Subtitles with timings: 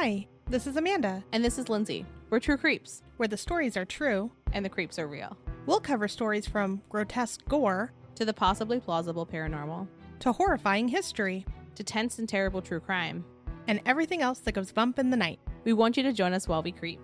[0.00, 2.06] Hi, this is Amanda, And this is Lindsay.
[2.30, 4.30] We're True Creeps, where the stories are true.
[4.52, 5.36] and the creeps are real.
[5.66, 9.88] We'll cover stories from grotesque gore To the possibly plausible paranormal,
[10.20, 13.24] to horrifying history to tense and terrible true crime.
[13.66, 15.40] and everything else that goes bump in the night.
[15.64, 17.00] We want you to join us while we creep.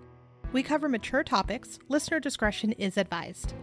[0.53, 1.77] We cover mature topics.
[1.89, 3.53] Listener discretion is advised.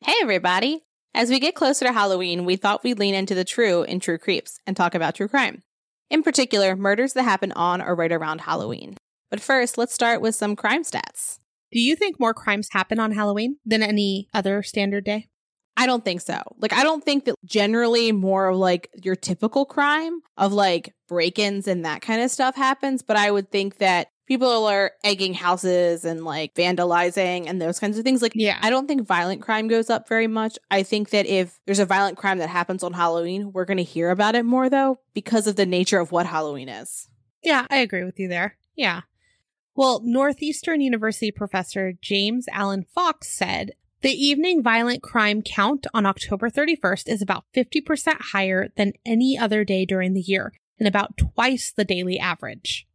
[0.00, 0.84] Hey, everybody!
[1.16, 4.18] As we get closer to Halloween, we thought we'd lean into the true in True
[4.18, 5.62] Creeps and talk about true crime.
[6.10, 8.98] In particular, murders that happen on or right around Halloween.
[9.30, 11.38] But first, let's start with some crime stats.
[11.72, 15.28] Do you think more crimes happen on Halloween than any other standard day?
[15.74, 16.42] I don't think so.
[16.58, 21.38] Like, I don't think that generally more of like your typical crime of like break
[21.38, 23.00] ins and that kind of stuff happens.
[23.00, 27.96] But I would think that people are egging houses and like vandalizing and those kinds
[27.98, 28.22] of things.
[28.22, 28.58] Like, Yeah.
[28.60, 30.58] I don't think violent crime goes up very much.
[30.70, 33.82] I think that if there's a violent crime that happens on Halloween, we're going to
[33.84, 37.08] hear about it more though because of the nature of what Halloween is.
[37.42, 38.56] Yeah, I agree with you there.
[38.74, 39.02] Yeah.
[39.74, 46.50] Well, Northeastern University professor James Alan Fox said the evening violent crime count on October
[46.50, 51.72] 31st is about 50% higher than any other day during the year and about twice
[51.74, 52.86] the daily average.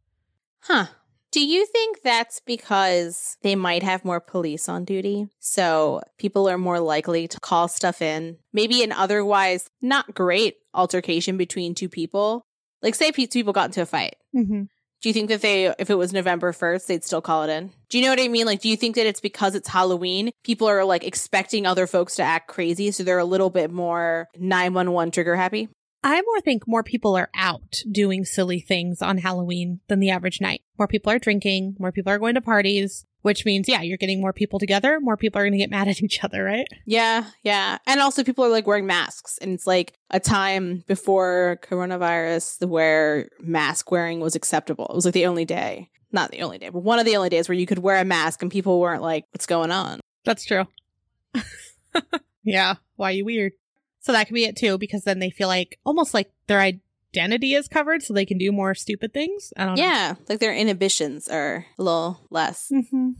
[0.60, 0.86] Huh.
[1.32, 5.28] Do you think that's because they might have more police on duty?
[5.40, 8.36] So people are more likely to call stuff in.
[8.52, 12.44] Maybe an otherwise not great altercation between two people.
[12.82, 14.16] Like, say pe- people got into a fight.
[14.36, 14.64] Mm-hmm.
[15.02, 17.72] Do you think that they, if it was November 1st, they'd still call it in?
[17.88, 18.46] Do you know what I mean?
[18.46, 20.30] Like, do you think that it's because it's Halloween?
[20.44, 22.90] People are like expecting other folks to act crazy.
[22.90, 25.68] So they're a little bit more 911 trigger happy?
[26.04, 30.40] I more think more people are out doing silly things on Halloween than the average
[30.40, 30.62] night.
[30.78, 34.20] More people are drinking, more people are going to parties, which means, yeah, you're getting
[34.20, 36.66] more people together, more people are going to get mad at each other, right?
[36.86, 37.78] Yeah, yeah.
[37.86, 43.28] And also people are like wearing masks and it's like a time before coronavirus where
[43.40, 44.86] mask wearing was acceptable.
[44.90, 45.88] It was like the only day.
[46.10, 48.04] Not the only day, but one of the only days where you could wear a
[48.04, 50.00] mask and people weren't like, what's going on?
[50.24, 50.66] That's true.
[52.44, 52.74] yeah.
[52.96, 53.52] Why you weird?
[54.02, 57.54] So that could be it too, because then they feel like almost like their identity
[57.54, 59.52] is covered so they can do more stupid things.
[59.56, 59.82] I don't know.
[59.82, 62.70] Yeah, like their inhibitions are a little less.
[62.70, 63.10] hmm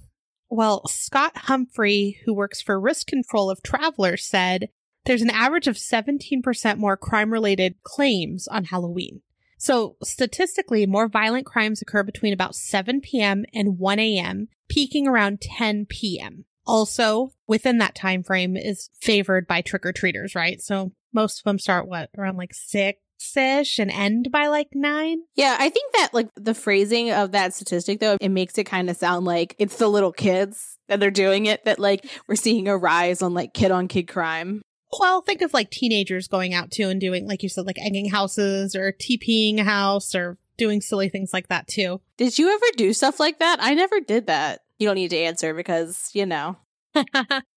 [0.51, 4.69] Well, Scott Humphrey, who works for risk control of travelers, said
[5.05, 9.23] there's an average of 17% more crime related claims on Halloween.
[9.59, 13.45] So statistically, more violent crimes occur between about 7 p.m.
[13.55, 16.45] and 1 a.m., peaking around 10 p.m.
[16.67, 20.61] Also, within that time frame is favored by trick or treaters, right?
[20.61, 22.99] So most of them start what around like six
[23.37, 25.19] ish and end by like nine.
[25.35, 28.91] Yeah, I think that like the phrasing of that statistic though, it makes it kind
[28.91, 32.69] of sound like it's the little kids that they're doing it that like we're seeing
[32.69, 34.63] a rise on like kid on kid crime.
[34.99, 38.11] Well, think of like teenagers going out too and doing, like you said, like egging
[38.11, 42.01] houses or TPing a house or doing silly things like that too.
[42.19, 43.59] Did you ever do stuff like that?
[43.63, 44.61] I never did that.
[44.83, 46.57] You don't need to answer because, you know.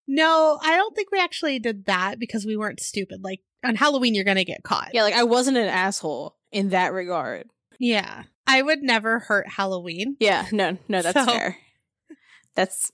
[0.08, 3.24] no, I don't think we actually did that because we weren't stupid.
[3.24, 4.92] Like on Halloween, you're going to get caught.
[4.94, 7.48] Yeah, like I wasn't an asshole in that regard.
[7.80, 8.24] Yeah.
[8.46, 10.18] I would never hurt Halloween.
[10.20, 11.58] Yeah, no, no, that's So- fair.
[12.54, 12.92] That's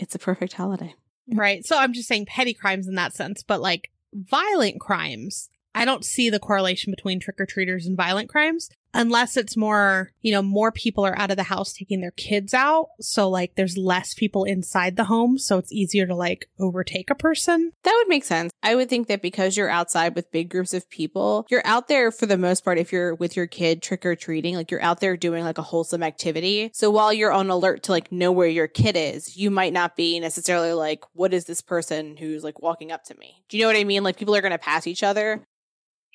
[0.00, 0.96] it's a perfect holiday.
[1.32, 1.64] Right.
[1.64, 6.04] So I'm just saying petty crimes in that sense, but like violent crimes, I don't
[6.04, 10.42] see the correlation between trick or treaters and violent crimes unless it's more, you know,
[10.42, 12.88] more people are out of the house taking their kids out.
[13.00, 15.38] So like there's less people inside the home.
[15.38, 17.72] So it's easier to like overtake a person.
[17.84, 18.52] That would make sense.
[18.62, 22.10] I would think that because you're outside with big groups of people, you're out there
[22.10, 25.00] for the most part if you're with your kid trick or treating, like you're out
[25.00, 26.70] there doing like a wholesome activity.
[26.74, 29.96] So while you're on alert to like know where your kid is, you might not
[29.96, 33.42] be necessarily like, what is this person who's like walking up to me?
[33.48, 34.04] Do you know what I mean?
[34.04, 35.42] Like people are going to pass each other.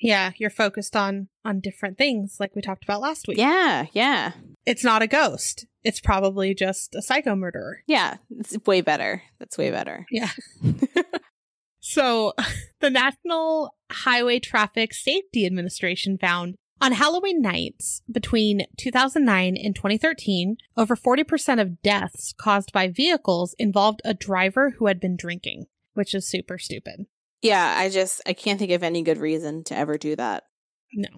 [0.00, 0.32] Yeah.
[0.36, 3.38] You're focused on, on different things like we talked about last week.
[3.38, 4.32] Yeah, yeah,
[4.66, 5.66] It's not a ghost.
[5.82, 7.82] It's probably just a psycho murderer.
[7.86, 8.16] yeah.
[8.30, 9.22] It's way better.
[9.38, 10.06] That's way better.
[10.10, 10.30] Yeah.
[11.80, 12.32] so,
[12.80, 20.94] the National Highway Traffic Safety Administration found on Halloween nights between 2009 and 2013, over
[20.94, 26.28] 40% of deaths caused by vehicles involved a driver who had been drinking, which is
[26.28, 27.06] super stupid.
[27.42, 30.44] Yeah, I just I can't think of any good reason to ever do that.
[30.92, 31.08] No.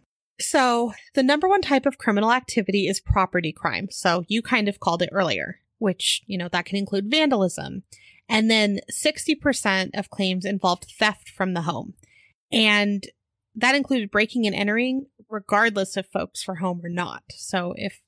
[0.41, 3.89] So, the number one type of criminal activity is property crime.
[3.91, 7.83] So, you kind of called it earlier, which, you know, that can include vandalism.
[8.29, 11.95] And then 60% of claims involved theft from the home.
[12.51, 13.05] And
[13.55, 17.25] that included breaking and entering, regardless of folks were home or not.
[17.37, 18.01] So, if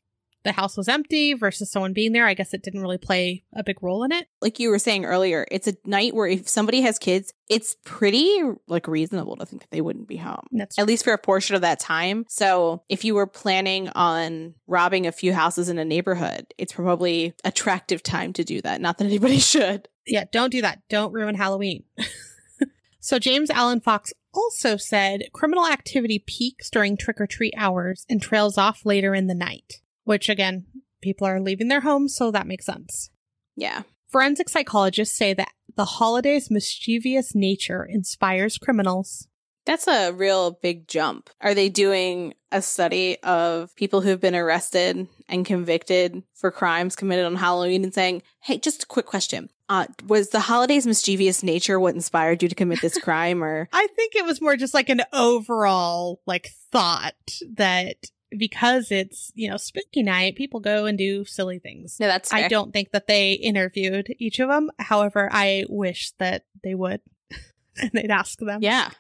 [0.45, 2.27] the house was empty versus someone being there.
[2.27, 4.27] I guess it didn't really play a big role in it.
[4.41, 8.41] Like you were saying earlier, it's a night where if somebody has kids, it's pretty
[8.67, 10.47] like reasonable to think that they wouldn't be home.
[10.53, 12.25] That's At least for a portion of that time.
[12.29, 17.35] So if you were planning on robbing a few houses in a neighborhood, it's probably
[17.45, 18.81] attractive time to do that.
[18.81, 19.89] Not that anybody should.
[20.07, 20.81] yeah, don't do that.
[20.89, 21.85] Don't ruin Halloween.
[23.01, 28.23] so James Alan Fox also said criminal activity peaks during trick or treat hours and
[28.23, 30.67] trails off later in the night, which again,
[31.03, 33.11] people are leaving their homes, so that makes sense.
[33.57, 33.83] Yeah.
[34.09, 39.27] Forensic psychologists say that the holiday's mischievous nature inspires criminals.
[39.65, 41.31] That's a real big jump.
[41.41, 47.25] Are they doing a study of people who've been arrested and convicted for crimes committed
[47.25, 49.49] on Halloween and saying, hey, just a quick question.
[49.69, 53.87] Uh, was the holiday's mischievous nature what inspired you to commit this crime or I
[53.97, 57.15] think it was more just like an overall like thought
[57.55, 57.97] that
[58.37, 61.99] because it's, you know, spooky night, people go and do silly things.
[62.01, 64.71] no that's I don't think that they interviewed each of them.
[64.79, 67.01] However, I wish that they would.
[67.81, 68.91] and they'd ask them, yeah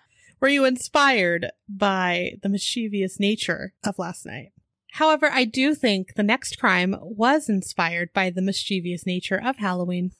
[0.40, 4.52] Were you inspired by the mischievous nature of last night?
[4.92, 10.12] However, I do think the next crime was inspired by the mischievous nature of Halloween.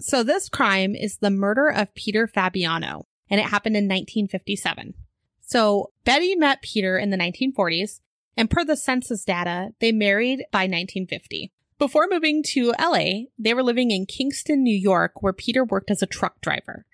[0.00, 4.94] So this crime is the murder of Peter Fabiano, and it happened in 1957.
[5.42, 8.00] So Betty met Peter in the 1940s,
[8.36, 11.52] and per the census data, they married by 1950.
[11.78, 16.02] Before moving to LA, they were living in Kingston, New York, where Peter worked as
[16.02, 16.86] a truck driver.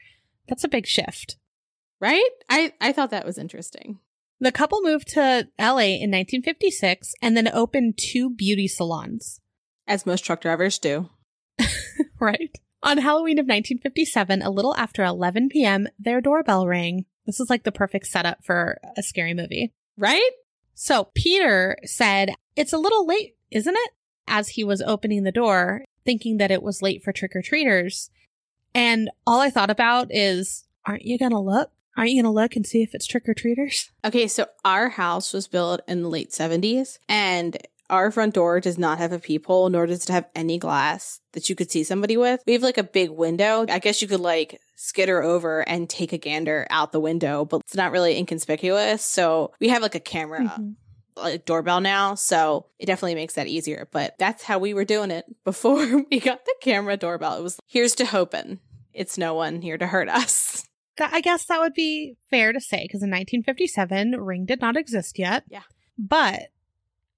[0.49, 1.37] That's a big shift.
[2.01, 4.01] right i i thought that was interesting
[4.41, 9.41] The couple moved to LA in 1956 and then opened two beauty salons.
[9.87, 11.11] as most truck drivers do
[12.21, 12.59] Right.
[12.85, 17.05] On Halloween of 1957, a little after 11 p.m., their doorbell rang.
[17.27, 19.73] This is like the perfect setup for a scary movie.
[19.97, 20.31] right
[20.83, 23.91] So Peter said, It's a little late, isn't it?
[24.27, 28.11] As he was opening the door, thinking that it was late for trick or treaters.
[28.75, 31.71] And all I thought about is, Aren't you going to look?
[31.97, 33.93] Aren't you going to look and see if it's trick or treaters?
[34.05, 37.57] Okay, so our house was built in the late 70s and
[37.93, 41.49] our front door does not have a peephole, nor does it have any glass that
[41.49, 42.43] you could see somebody with.
[42.47, 43.65] We have like a big window.
[43.69, 47.61] I guess you could like skitter over and take a gander out the window, but
[47.61, 49.05] it's not really inconspicuous.
[49.05, 50.75] So we have like a camera, Mhm.
[51.17, 52.15] like doorbell now.
[52.17, 53.89] So it definitely makes that easier.
[53.93, 57.37] But that's how we were doing it before we got the camera doorbell.
[57.39, 58.59] It was here's to hoping
[58.93, 60.67] it's no one here to hurt us.
[61.01, 65.19] I guess that would be fair to say because in 1957, Ring did not exist
[65.19, 65.45] yet.
[65.49, 65.63] Yeah.
[65.99, 66.49] But,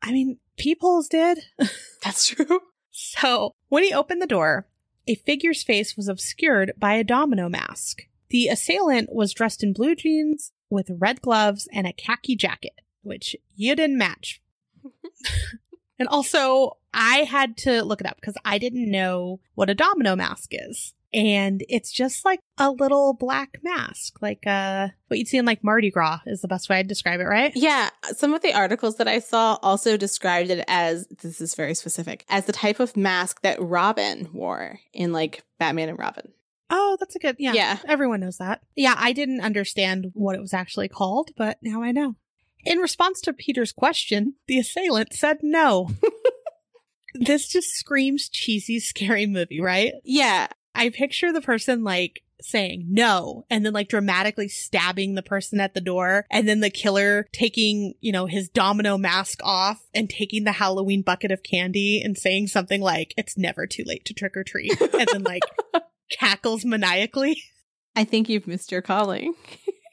[0.02, 1.46] I mean, peepholes did.
[2.02, 2.60] That's true.
[2.90, 4.66] So when he opened the door,
[5.06, 8.02] a figure's face was obscured by a domino mask.
[8.30, 13.36] The assailant was dressed in blue jeans with red gloves and a khaki jacket, which
[13.54, 14.40] you didn't match.
[15.98, 20.16] and also, I had to look it up because I didn't know what a domino
[20.16, 20.94] mask is.
[21.14, 25.62] And it's just like a little black mask, like uh, what you'd see in like
[25.62, 27.52] Mardi Gras is the best way I'd describe it, right?
[27.54, 31.74] Yeah, some of the articles that I saw also described it as this is very
[31.74, 36.32] specific as the type of mask that Robin wore in like Batman and Robin.
[36.68, 37.52] Oh, that's a good, yeah.
[37.52, 37.78] Yeah.
[37.86, 38.62] Everyone knows that.
[38.74, 42.16] Yeah, I didn't understand what it was actually called, but now I know.
[42.64, 45.90] In response to Peter's question, the assailant said no.
[47.14, 49.92] this just screams cheesy, scary movie, right?
[50.02, 55.60] Yeah, I picture the person like saying no and then like dramatically stabbing the person
[55.60, 60.10] at the door and then the killer taking, you know, his domino mask off and
[60.10, 64.14] taking the Halloween bucket of candy and saying something like, it's never too late to
[64.14, 64.78] trick or treat.
[64.80, 65.42] and then like
[66.18, 67.42] cackles maniacally.
[67.96, 69.34] I think you've missed your calling.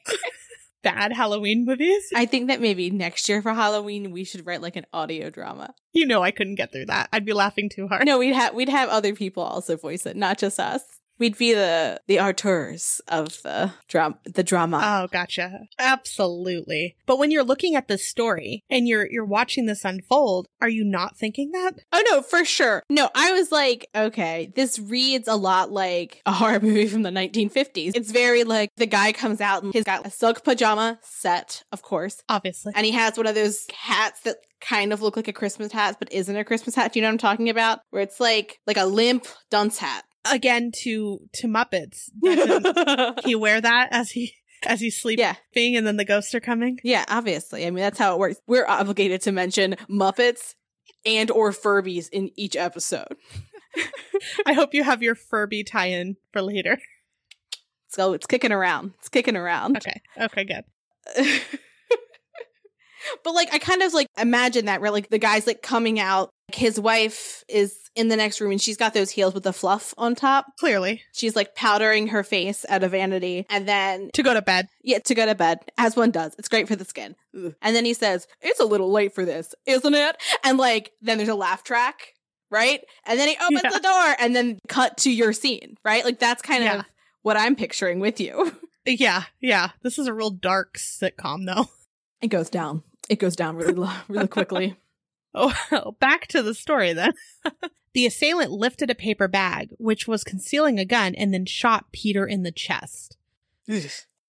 [0.82, 2.10] Bad Halloween movies.
[2.14, 5.74] I think that maybe next year for Halloween we should write like an audio drama.
[5.92, 7.08] You know, I couldn't get through that.
[7.12, 8.04] I'd be laughing too hard.
[8.04, 10.82] No, we'd have we'd have other people also voice it, not just us.
[11.22, 14.16] We'd be the the auteurs of the drama.
[14.24, 14.80] The drama.
[14.82, 15.60] Oh, gotcha.
[15.78, 16.96] Absolutely.
[17.06, 20.82] But when you're looking at this story and you're you're watching this unfold, are you
[20.82, 21.74] not thinking that?
[21.92, 22.82] Oh no, for sure.
[22.90, 27.10] No, I was like, okay, this reads a lot like a horror movie from the
[27.10, 27.92] 1950s.
[27.94, 31.82] It's very like the guy comes out and he's got a silk pajama set, of
[31.82, 32.72] course, Obviously.
[32.74, 35.96] and he has one of those hats that kind of look like a Christmas hat
[36.00, 36.92] but isn't a Christmas hat.
[36.92, 37.78] Do you know what I'm talking about?
[37.90, 40.02] Where it's like like a limp dunce hat.
[40.30, 42.10] Again to to Muppets.
[42.22, 46.40] Doesn't he wear that as he as he's sleeping yeah, and then the ghosts are
[46.40, 46.78] coming?
[46.84, 47.66] yeah, obviously.
[47.66, 48.36] I mean, that's how it works.
[48.46, 50.54] We're obligated to mention Muppets
[51.04, 53.16] and or Furbies in each episode.
[54.46, 56.78] I hope you have your Furby tie-in for later.
[57.88, 58.92] So it's kicking around.
[58.98, 59.76] It's kicking around.
[59.76, 60.00] Okay.
[60.18, 60.64] Okay, good.
[63.24, 66.30] but like I kind of like imagine that where like the guy's like coming out
[66.54, 69.92] his wife is in the next room and she's got those heels with the fluff
[69.98, 70.46] on top.
[70.58, 71.02] Clearly.
[71.12, 73.46] She's like powdering her face out of vanity.
[73.50, 74.68] And then, To go to bed.
[74.82, 76.34] yeah, to go to bed, as one does.
[76.38, 77.14] It's great for the skin.
[77.36, 77.54] Ugh.
[77.60, 80.16] And then he says, It's a little late for this, isn't it?
[80.44, 82.14] And like, then there's a laugh track,
[82.50, 82.80] right?
[83.04, 83.70] And then he opens Yeah.
[83.70, 86.04] the door and then cut to your scene, right?
[86.04, 86.78] Like, that's kind Yeah.
[86.80, 86.84] of
[87.22, 88.52] what I'm picturing with you.
[88.84, 89.68] Uh, yeah, yeah.
[89.82, 91.68] This is a real dark sitcom, though.
[92.20, 92.82] It goes down.
[93.08, 94.76] It goes down really, really quickly.
[95.34, 97.12] Oh, well, back to the story then.
[97.94, 102.26] the assailant lifted a paper bag, which was concealing a gun, and then shot Peter
[102.26, 103.16] in the chest.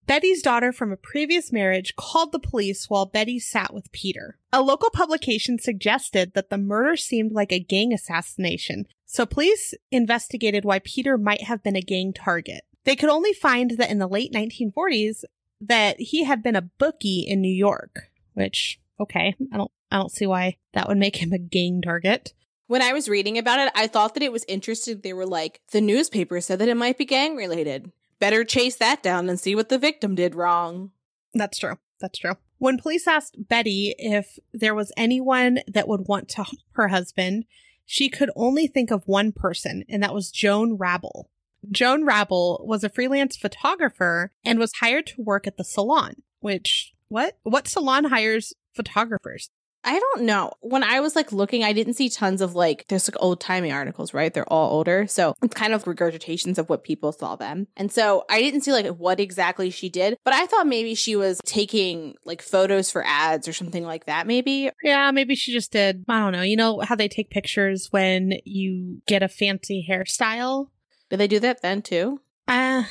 [0.06, 4.38] Betty's daughter from a previous marriage called the police while Betty sat with Peter.
[4.52, 10.66] A local publication suggested that the murder seemed like a gang assassination, so police investigated
[10.66, 12.64] why Peter might have been a gang target.
[12.84, 15.24] They could only find that in the late 1940s
[15.62, 20.12] that he had been a bookie in New York, which okay, I don't I don't
[20.12, 22.34] see why that would make him a gang target.
[22.66, 25.02] When I was reading about it, I thought that it was interesting.
[25.02, 27.92] They were like, the newspaper said that it might be gang related.
[28.20, 30.90] Better chase that down and see what the victim did wrong.
[31.36, 31.78] That's true.
[32.02, 32.34] That's true.
[32.58, 37.46] When police asked Betty if there was anyone that would want to harm her husband,
[37.86, 41.30] she could only think of one person, and that was Joan Rabel.
[41.70, 46.94] Joan Rabel was a freelance photographer and was hired to work at the salon, which,
[47.10, 47.38] what?
[47.44, 49.50] What salon hires photographers?
[49.86, 50.54] I don't know.
[50.62, 53.72] When I was like looking, I didn't see tons of like, there's like old timey
[53.72, 54.34] articles, right?
[54.34, 55.08] They're all older.
[55.08, 57.68] So it's kind of regurgitations of what people saw them.
[57.76, 61.16] And so I didn't see like what exactly she did, but I thought maybe she
[61.16, 64.70] was taking like photos for ads or something like that, maybe.
[64.84, 66.06] Yeah, maybe she just did.
[66.08, 66.44] I don't know.
[66.44, 70.68] You know how they take pictures when you get a fancy hairstyle?
[71.10, 72.22] Did they do that then too?
[72.48, 72.84] Uh,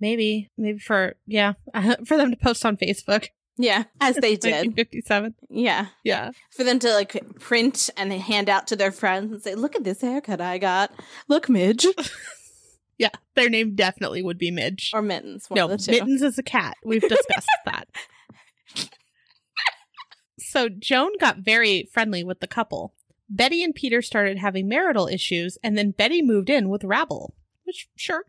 [0.00, 0.48] maybe.
[0.58, 1.54] Maybe for, yeah,
[2.04, 3.28] for them to post on Facebook.
[3.62, 4.52] Yeah, as they did.
[4.52, 5.34] 1957.
[5.50, 5.86] Yeah.
[6.04, 6.30] Yeah.
[6.50, 9.84] For them to like print and hand out to their friends and say, look at
[9.84, 10.92] this haircut I got.
[11.28, 11.86] Look, Midge.
[12.98, 13.08] Yeah.
[13.34, 14.90] Their name definitely would be Midge.
[14.92, 15.46] Or Mittens.
[15.50, 15.92] No, of the two.
[15.92, 16.76] Mittens is a cat.
[16.84, 17.88] We've discussed that.
[20.38, 22.92] So Joan got very friendly with the couple.
[23.30, 27.34] Betty and Peter started having marital issues, and then Betty moved in with Rabel.
[27.64, 28.24] Which, sure.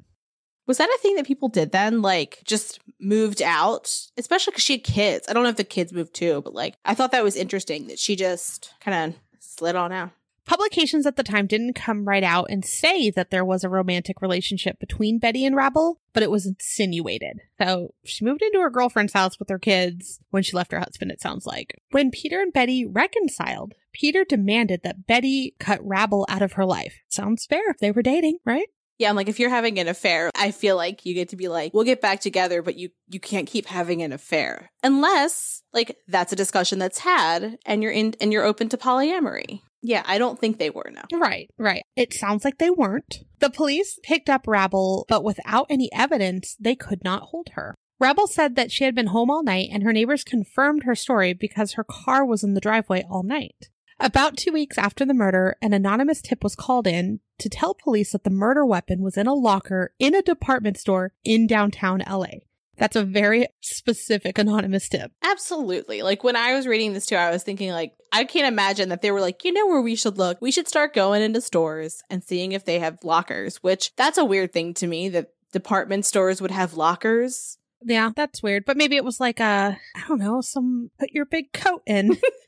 [0.71, 2.01] Was that a thing that people did then?
[2.01, 3.93] Like, just moved out?
[4.15, 5.27] Especially because she had kids.
[5.27, 7.87] I don't know if the kids moved too, but like, I thought that was interesting
[7.87, 10.11] that she just kind of slid on out.
[10.45, 14.21] Publications at the time didn't come right out and say that there was a romantic
[14.21, 17.41] relationship between Betty and Rabel, but it was insinuated.
[17.61, 21.11] So she moved into her girlfriend's house with her kids when she left her husband,
[21.11, 21.81] it sounds like.
[21.91, 27.01] When Peter and Betty reconciled, Peter demanded that Betty cut Rabel out of her life.
[27.09, 27.69] Sounds fair.
[27.71, 28.69] If they were dating, right?
[28.97, 31.47] Yeah, I'm like, if you're having an affair, I feel like you get to be
[31.47, 35.97] like, we'll get back together, but you you can't keep having an affair unless like
[36.07, 39.61] that's a discussion that's had and you're in and you're open to polyamory.
[39.81, 41.01] Yeah, I don't think they were no.
[41.17, 41.83] Right, right.
[41.95, 43.23] It sounds like they weren't.
[43.39, 47.73] The police picked up Rabel, but without any evidence, they could not hold her.
[47.99, 51.33] Rabel said that she had been home all night, and her neighbors confirmed her story
[51.33, 53.69] because her car was in the driveway all night.
[54.01, 58.13] About two weeks after the murder, an anonymous tip was called in to tell police
[58.13, 62.39] that the murder weapon was in a locker in a department store in downtown LA.
[62.77, 65.11] That's a very specific anonymous tip.
[65.23, 66.01] Absolutely.
[66.01, 69.03] Like when I was reading this too, I was thinking like I can't imagine that
[69.03, 70.41] they were like, you know where we should look?
[70.41, 74.25] We should start going into stores and seeing if they have lockers, which that's a
[74.25, 77.59] weird thing to me that department stores would have lockers.
[77.83, 78.65] Yeah, that's weird.
[78.65, 82.17] But maybe it was like a, I don't know, some put your big coat in.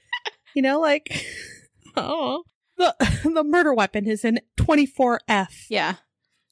[0.56, 1.26] you know, like,
[1.96, 2.44] oh,
[2.78, 5.66] the, the murder weapon is in 24F.
[5.70, 5.96] Yeah.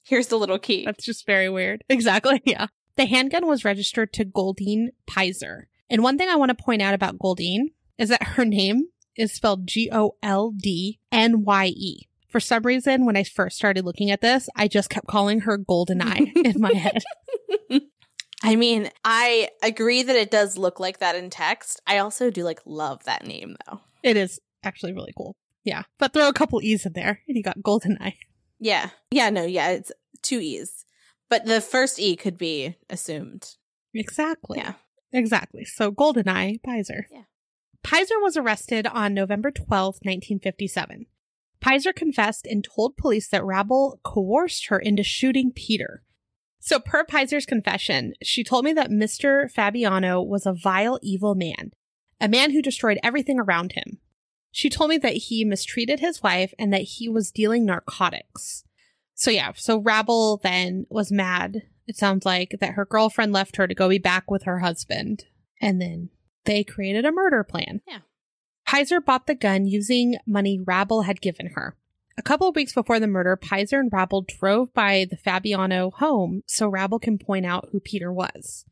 [0.04, 0.86] Here's the little key.
[0.86, 1.84] That's just very weird.
[1.90, 2.42] Exactly.
[2.46, 2.68] Yeah.
[2.96, 5.64] The handgun was registered to Goldyne Pizer.
[5.90, 9.34] And one thing I want to point out about Goldyne is that her name is
[9.34, 12.08] spelled G O L D N Y E.
[12.28, 15.58] For some reason, when I first started looking at this, I just kept calling her
[15.58, 17.04] Goldeneye in my head.
[18.44, 21.82] I mean, I agree that it does look like that in text.
[21.86, 23.82] I also do like love that name though.
[24.04, 25.36] It is actually really cool.
[25.64, 25.84] Yeah.
[25.98, 28.16] But throw a couple E's in there and you got Goldeneye.
[28.60, 28.90] Yeah.
[29.12, 29.92] Yeah, no, yeah, it's
[30.22, 30.86] two E's.
[31.30, 33.56] But the first E could be assumed.
[33.94, 34.60] Exactly.
[34.60, 34.74] Yeah.
[35.14, 35.66] Exactly.
[35.66, 37.04] So Goldeneye Pizer.
[37.12, 37.24] Yeah.
[37.84, 39.68] Pizer was arrested on November 12,
[40.04, 41.08] 1957.
[41.62, 46.04] Pizer confessed and told police that Rabel coerced her into shooting Peter.
[46.60, 49.50] So, per Pizer's confession, she told me that Mr.
[49.50, 51.72] Fabiano was a vile, evil man,
[52.22, 53.98] a man who destroyed everything around him.
[54.52, 58.64] She told me that he mistreated his wife and that he was dealing narcotics.
[59.16, 61.64] So, yeah, so Rabel then was mad.
[61.88, 65.26] It sounds like that her girlfriend left her to go be back with her husband.
[65.60, 66.10] And then
[66.46, 67.82] they created a murder plan.
[67.88, 68.00] Yeah.
[68.68, 71.76] Pizer bought the gun using money Rabel had given her.
[72.18, 76.44] A couple of weeks before the murder, Pizer and Rabel drove by the Fabiano home
[76.46, 78.66] so Rabel can point out who Peter was.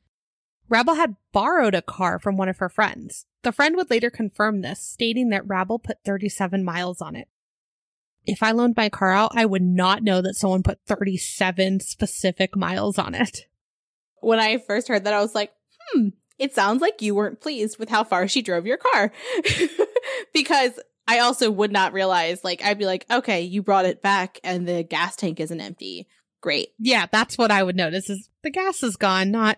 [0.68, 3.26] Rabel had borrowed a car from one of her friends.
[3.44, 7.28] The friend would later confirm this, stating that Rabel put 37 miles on it.
[8.26, 12.56] If I loaned my car out, I would not know that someone put 37 specific
[12.56, 13.48] miles on it.
[14.22, 15.52] When I first heard that, I was like,
[15.88, 19.14] hmm, it sounds like you weren't pleased with how far she drove your car.
[20.34, 24.40] because I also would not realize, like, I'd be like, okay, you brought it back
[24.44, 26.08] and the gas tank isn't empty.
[26.42, 26.70] Great.
[26.78, 29.58] Yeah, that's what I would notice is the gas is gone, not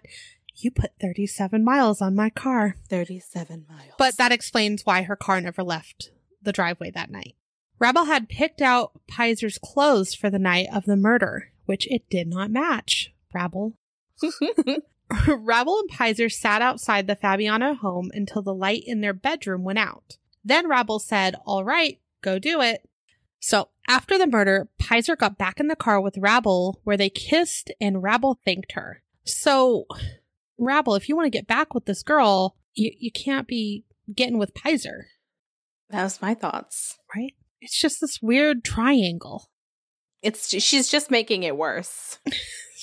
[0.55, 2.75] you put 37 miles on my car.
[2.89, 3.93] 37 miles.
[3.97, 7.35] But that explains why her car never left the driveway that night.
[7.79, 12.27] Rabel had picked out Pizer's clothes for the night of the murder, which it did
[12.27, 13.13] not match.
[13.33, 13.73] Rabel.
[15.27, 19.79] Rabel and Pizer sat outside the Fabiano home until the light in their bedroom went
[19.79, 20.17] out.
[20.43, 22.87] Then Rabel said, All right, go do it.
[23.39, 27.71] So after the murder, Pizer got back in the car with Rabel, where they kissed
[27.81, 29.01] and Rabel thanked her.
[29.23, 29.85] So,
[30.61, 34.37] Rabel, if you want to get back with this girl, you, you can't be getting
[34.37, 35.03] with Pizer,
[35.89, 36.97] that was my thoughts.
[37.15, 37.33] right?
[37.59, 39.49] It's just this weird triangle.
[40.21, 42.19] It's she's just making it worse.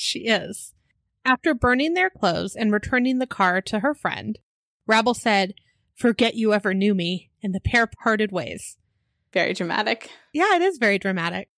[0.00, 0.75] She is.
[1.25, 4.38] After burning their clothes and returning the car to her friend,
[4.87, 5.54] Rabel said,
[5.97, 8.76] Forget you ever knew me, and the pair parted ways.
[9.32, 10.12] Very dramatic.
[10.32, 11.49] Yeah, it is very dramatic.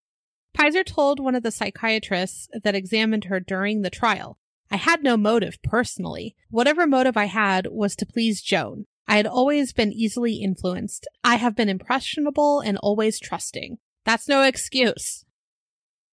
[0.57, 4.39] Pizer told one of the psychiatrists that examined her during the trial,
[4.71, 6.37] I had no motive personally.
[6.49, 8.87] Whatever motive I had was to please Joan.
[9.09, 11.09] I had always been easily influenced.
[11.25, 13.79] I have been impressionable and always trusting.
[14.05, 15.25] That's no excuse.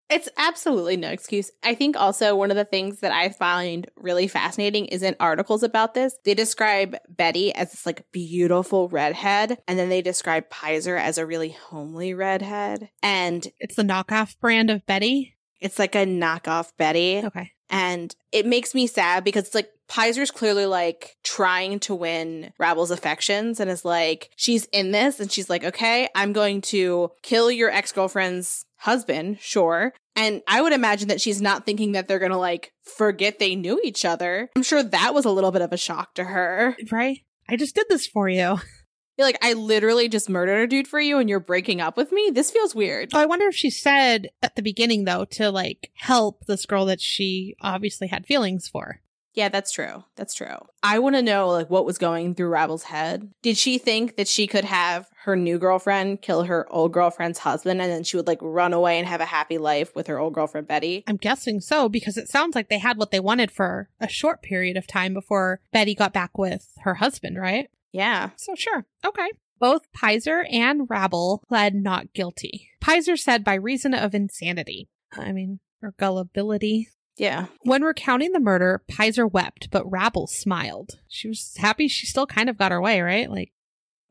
[0.10, 1.52] It's absolutely no excuse.
[1.64, 5.64] I think also one of the things that I find really fascinating is in articles
[5.64, 10.98] about this, they describe Betty as this like beautiful redhead, and then they describe Pizer
[10.98, 12.90] as a really homely redhead.
[13.04, 15.36] And It's the knockoff brand of Betty.
[15.60, 17.22] it's like a knockoff Betty.
[17.26, 17.52] Okay.
[17.70, 22.92] And it makes me sad because it's like Pizer's clearly like trying to win Rabel's
[22.92, 27.50] affections and is like, she's in this and she's like, okay, I'm going to kill
[27.50, 29.94] your ex girlfriend's husband, sure.
[30.16, 33.80] And I would imagine that she's not thinking that they're gonna like forget they knew
[33.84, 34.50] each other.
[34.56, 36.76] I'm sure that was a little bit of a shock to her.
[36.92, 37.20] Right?
[37.50, 38.58] I just did this for you.
[39.18, 42.12] You're like, I literally just murdered a dude for you and you're breaking up with
[42.12, 42.30] me?
[42.32, 43.14] This feels weird.
[43.14, 47.02] I wonder if she said at the beginning, though, to like help this girl that
[47.02, 49.02] she obviously had feelings for.
[49.38, 50.04] Yeah, that's true.
[50.16, 50.58] That's true.
[50.82, 53.30] I want to know like what was going through Rabel's head.
[53.44, 57.80] Did she think that she could have her new girlfriend kill her old girlfriend's husband
[57.80, 60.34] and then she would like run away and have a happy life with her old
[60.34, 61.04] girlfriend Betty?
[61.06, 64.42] I'm guessing so because it sounds like they had what they wanted for a short
[64.42, 67.70] period of time before Betty got back with her husband, right?
[67.92, 68.32] Yeah.
[68.38, 68.86] So sure.
[69.06, 69.30] Okay.
[69.60, 72.70] Both Pizer and Rabel pled not guilty.
[72.82, 74.88] Pizer said by reason of insanity.
[75.14, 76.90] I mean, or gullibility.
[77.18, 77.48] Yeah.
[77.64, 81.00] When recounting the murder, Pizer wept, but Rabel smiled.
[81.08, 83.32] She was happy she still kind of got her way, right?
[83.32, 83.52] Like,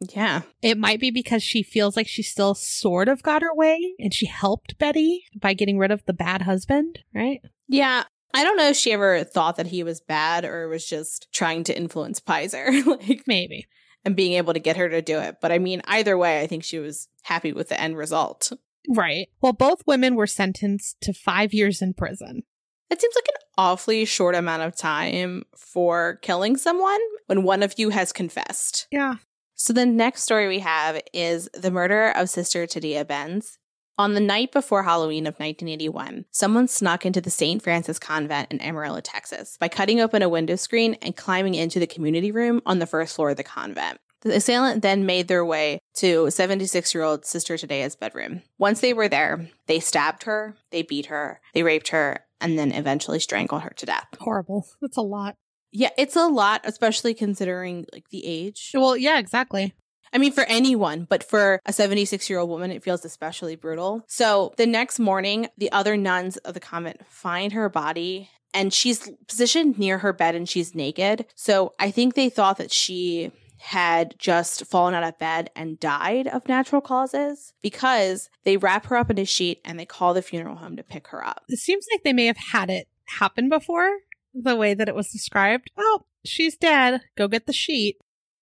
[0.00, 0.42] Yeah.
[0.62, 4.12] it might be because she feels like she still sort of got her way and
[4.12, 7.40] she helped Betty by getting rid of the bad husband, right?
[7.68, 8.04] Yeah.
[8.34, 11.64] I don't know if she ever thought that he was bad or was just trying
[11.64, 13.66] to influence Pizer like Maybe.
[14.04, 15.36] and being able to get her to do it.
[15.40, 18.52] But I mean, either way, I think she was happy with the end result.
[18.88, 19.28] Right.
[19.40, 22.42] Well, both women were sentenced to five years in prison.
[22.88, 27.74] It seems like an awfully short amount of time for killing someone when one of
[27.78, 28.86] you has confessed.
[28.92, 29.16] Yeah.
[29.56, 33.58] So the next story we have is the murder of Sister Tadea Benz.
[33.98, 37.62] On the night before Halloween of 1981, someone snuck into the St.
[37.62, 41.86] Francis Convent in Amarillo, Texas, by cutting open a window screen and climbing into the
[41.86, 43.98] community room on the first floor of the convent.
[44.20, 48.42] The assailant then made their way to 76 year old Sister Tadea's bedroom.
[48.58, 52.72] Once they were there, they stabbed her, they beat her, they raped her, and then
[52.72, 54.08] eventually strangled her to death.
[54.20, 54.66] Horrible.
[54.82, 55.36] That's a lot.
[55.72, 58.72] Yeah, it's a lot, especially considering like the age.
[58.74, 59.74] Well, yeah, exactly.
[60.16, 64.02] I mean, for anyone, but for a 76 year old woman, it feels especially brutal.
[64.06, 69.10] So the next morning, the other nuns of the convent find her body and she's
[69.28, 71.26] positioned near her bed and she's naked.
[71.34, 76.28] So I think they thought that she had just fallen out of bed and died
[76.28, 80.22] of natural causes because they wrap her up in a sheet and they call the
[80.22, 81.42] funeral home to pick her up.
[81.50, 83.90] It seems like they may have had it happen before,
[84.32, 85.70] the way that it was described.
[85.76, 87.02] Oh, she's dead.
[87.18, 87.98] Go get the sheet.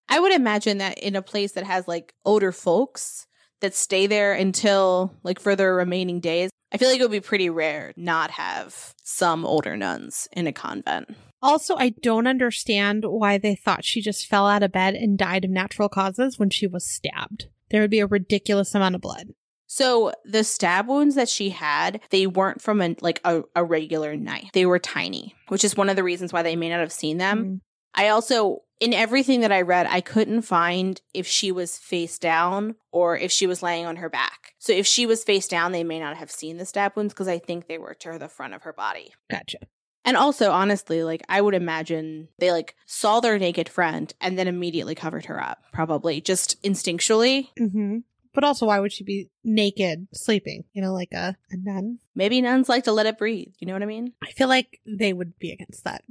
[0.09, 3.27] I would imagine that in a place that has like older folks
[3.61, 7.21] that stay there until like for their remaining days, I feel like it would be
[7.21, 11.15] pretty rare not have some older nuns in a convent.
[11.41, 15.45] Also, I don't understand why they thought she just fell out of bed and died
[15.45, 17.47] of natural causes when she was stabbed.
[17.69, 19.29] There would be a ridiculous amount of blood.
[19.67, 24.15] So the stab wounds that she had, they weren't from a like a, a regular
[24.15, 24.49] knife.
[24.53, 27.17] They were tiny, which is one of the reasons why they may not have seen
[27.17, 27.43] them.
[27.43, 27.61] Mm.
[27.95, 32.75] I also in everything that I read, I couldn't find if she was face down
[32.91, 34.55] or if she was laying on her back.
[34.59, 37.29] So if she was face down, they may not have seen the stab wounds because
[37.29, 39.13] I think they were to the front of her body.
[39.31, 39.59] Gotcha.
[40.03, 44.49] And also, honestly, like I would imagine they like saw their naked friend and then
[44.49, 47.47] immediately covered her up, probably just instinctually.
[47.57, 47.99] hmm
[48.33, 50.65] But also, why would she be naked sleeping?
[50.73, 51.99] You know, like a, a nun?
[52.15, 53.53] Maybe nuns like to let it breathe.
[53.59, 54.11] You know what I mean?
[54.21, 56.03] I feel like they would be against that.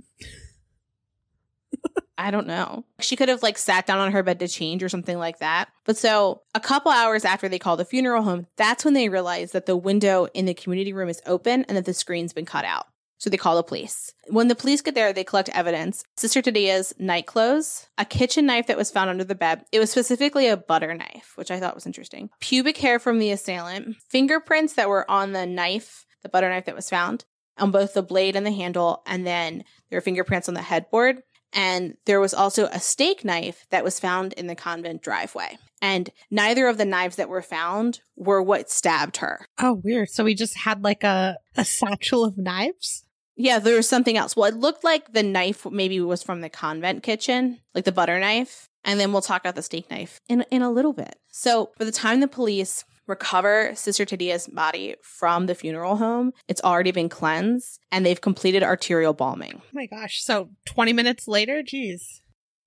[2.19, 2.85] I don't know.
[3.01, 5.69] She could have like sat down on her bed to change or something like that.
[5.85, 9.53] But so a couple hours after they call the funeral home, that's when they realize
[9.53, 12.65] that the window in the community room is open and that the screen's been cut
[12.65, 12.87] out.
[13.19, 14.13] So they call the police.
[14.27, 16.03] When the police get there, they collect evidence.
[16.17, 19.65] Sister Tadea's night clothes, a kitchen knife that was found under the bed.
[19.71, 22.31] It was specifically a butter knife, which I thought was interesting.
[22.41, 26.75] Pubic hair from the assailant, fingerprints that were on the knife, the butter knife that
[26.75, 27.25] was found,
[27.59, 31.23] on both the blade and the handle, and then there were fingerprints on the headboard.
[31.53, 35.59] And there was also a steak knife that was found in the convent driveway.
[35.81, 39.47] And neither of the knives that were found were what stabbed her.
[39.59, 40.11] Oh, weird.
[40.11, 43.05] So we just had like a, a satchel of knives?
[43.37, 44.37] Yeah, there was something else.
[44.37, 48.21] Well, it looked like the knife maybe was from the convent kitchen, like the butter
[48.21, 48.69] knife.
[48.85, 51.17] And then we'll talk about the steak knife in, in a little bit.
[51.29, 56.63] So, by the time the police recover Sister Tadea's body from the funeral home, it's
[56.63, 59.57] already been cleansed and they've completed arterial balming.
[59.57, 60.23] Oh my gosh.
[60.23, 61.63] So 20 minutes later?
[61.63, 62.21] Jeez.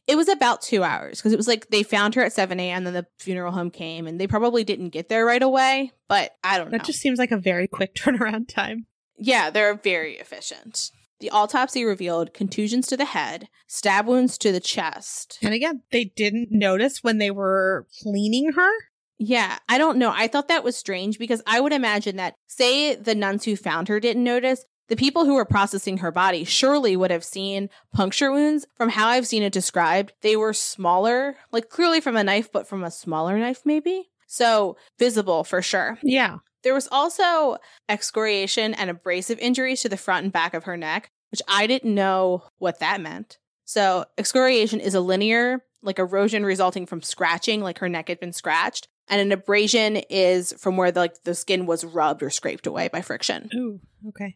[0.08, 2.84] It was about two hours because it was like they found her at 7 a.m.
[2.84, 6.58] Then the funeral home came and they probably didn't get there right away, but I
[6.58, 6.78] don't know.
[6.78, 8.86] That just seems like a very quick turnaround time.
[9.18, 10.92] Yeah, they're very efficient.
[11.22, 15.40] The autopsy revealed contusions to the head, stab wounds to the chest.
[15.42, 18.70] And again, they didn't notice when they were cleaning her.
[19.18, 20.12] Yeah, I don't know.
[20.14, 23.88] I thought that was strange because I would imagine that, say, the nuns who found
[23.88, 28.32] her didn't notice, the people who were processing her body surely would have seen puncture
[28.32, 28.68] wounds.
[28.76, 32.68] From how I've seen it described, they were smaller, like clearly from a knife, but
[32.68, 34.10] from a smaller knife, maybe.
[34.28, 35.98] So visible for sure.
[36.04, 36.38] Yeah.
[36.64, 41.10] There was also excoriation and abrasive injuries to the front and back of her neck,
[41.32, 43.38] which I didn't know what that meant.
[43.66, 48.34] So, excoriation is a linear, like erosion resulting from scratching, like her neck had been
[48.34, 48.88] scratched.
[49.08, 52.88] And an abrasion is from where the, like the skin was rubbed or scraped away
[52.88, 53.50] by friction.
[53.54, 54.36] Ooh, okay.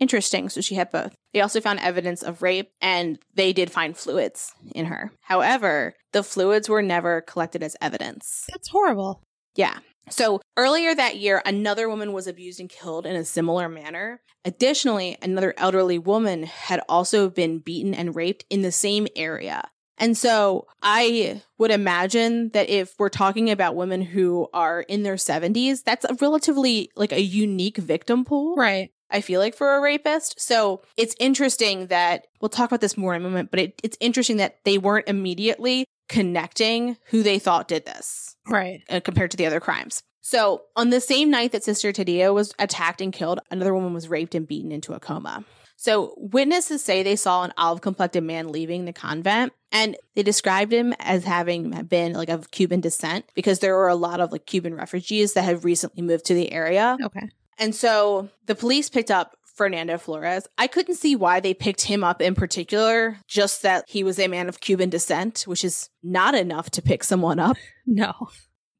[0.00, 0.48] Interesting.
[0.48, 1.14] So she had both.
[1.34, 5.12] They also found evidence of rape and they did find fluids in her.
[5.22, 8.46] However, the fluids were never collected as evidence.
[8.48, 9.22] That's horrible.
[9.56, 9.78] Yeah.
[10.10, 14.22] So earlier that year, another woman was abused and killed in a similar manner.
[14.44, 19.68] Additionally, another elderly woman had also been beaten and raped in the same area.
[19.98, 25.16] And so I would imagine that if we're talking about women who are in their
[25.16, 28.54] 70s, that's a relatively like a unique victim pool.
[28.56, 28.90] Right.
[29.10, 30.40] I feel like for a rapist.
[30.40, 33.96] So it's interesting that we'll talk about this more in a moment, but it, it's
[34.00, 38.82] interesting that they weren't immediately connecting who they thought did this Right.
[38.90, 40.02] uh, compared to the other crimes.
[40.20, 44.08] So, on the same night that Sister Tadea was attacked and killed, another woman was
[44.08, 45.44] raped and beaten into a coma.
[45.80, 50.72] So, witnesses say they saw an olive complected man leaving the convent, and they described
[50.72, 54.44] him as having been like of Cuban descent because there were a lot of like
[54.44, 56.96] Cuban refugees that had recently moved to the area.
[57.00, 57.28] Okay.
[57.58, 60.48] And so the police picked up Fernando Flores.
[60.58, 64.26] I couldn't see why they picked him up in particular, just that he was a
[64.26, 67.56] man of Cuban descent, which is not enough to pick someone up.
[67.90, 68.12] No.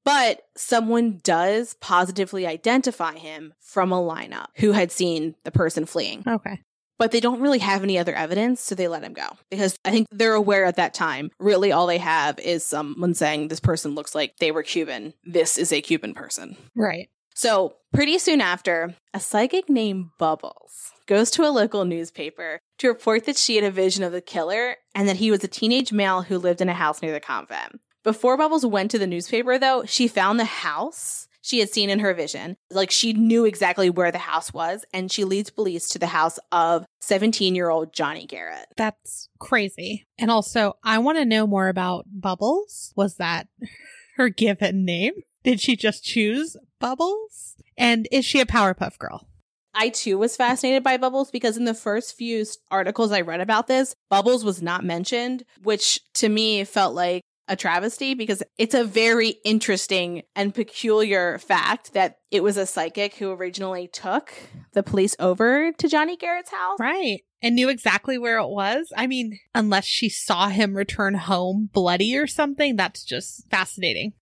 [0.05, 6.25] But someone does positively identify him from a lineup who had seen the person fleeing.
[6.27, 6.61] Okay.
[6.99, 9.29] But they don't really have any other evidence, so they let him go.
[9.51, 13.15] Because I think they're aware at that time, really all they have is um, someone
[13.15, 15.15] saying this person looks like they were Cuban.
[15.25, 16.57] This is a Cuban person.
[16.75, 17.09] Right.
[17.35, 23.27] So, pretty soon after, a psychic named Bubbles goes to a local newspaper to report
[23.27, 26.23] that she had a vision of the killer and that he was a teenage male
[26.23, 27.81] who lived in a house near the convent.
[28.03, 32.01] Before Bubbles went to the newspaper, though, she found the house she had seen in
[32.01, 32.59] her vision.
[32.71, 36.39] Like she knew exactly where the house was, and she leads police to the house
[36.53, 38.67] of 17 year old Johnny Garrett.
[38.77, 40.07] That's crazy.
[40.19, 42.93] And also, I want to know more about Bubbles.
[42.97, 43.49] Was that
[44.17, 45.15] her given name?
[45.43, 47.57] Did she just choose Bubbles?
[47.79, 49.27] And is she a Powerpuff Girl?
[49.73, 53.69] I too was fascinated by Bubbles because in the first few articles I read about
[53.69, 58.85] this, Bubbles was not mentioned, which to me felt like a travesty because it's a
[58.85, 64.33] very interesting and peculiar fact that it was a psychic who originally took
[64.73, 66.79] the police over to Johnny Garrett's house.
[66.79, 67.21] Right.
[67.43, 68.93] And knew exactly where it was.
[68.97, 74.13] I mean, unless she saw him return home bloody or something, that's just fascinating.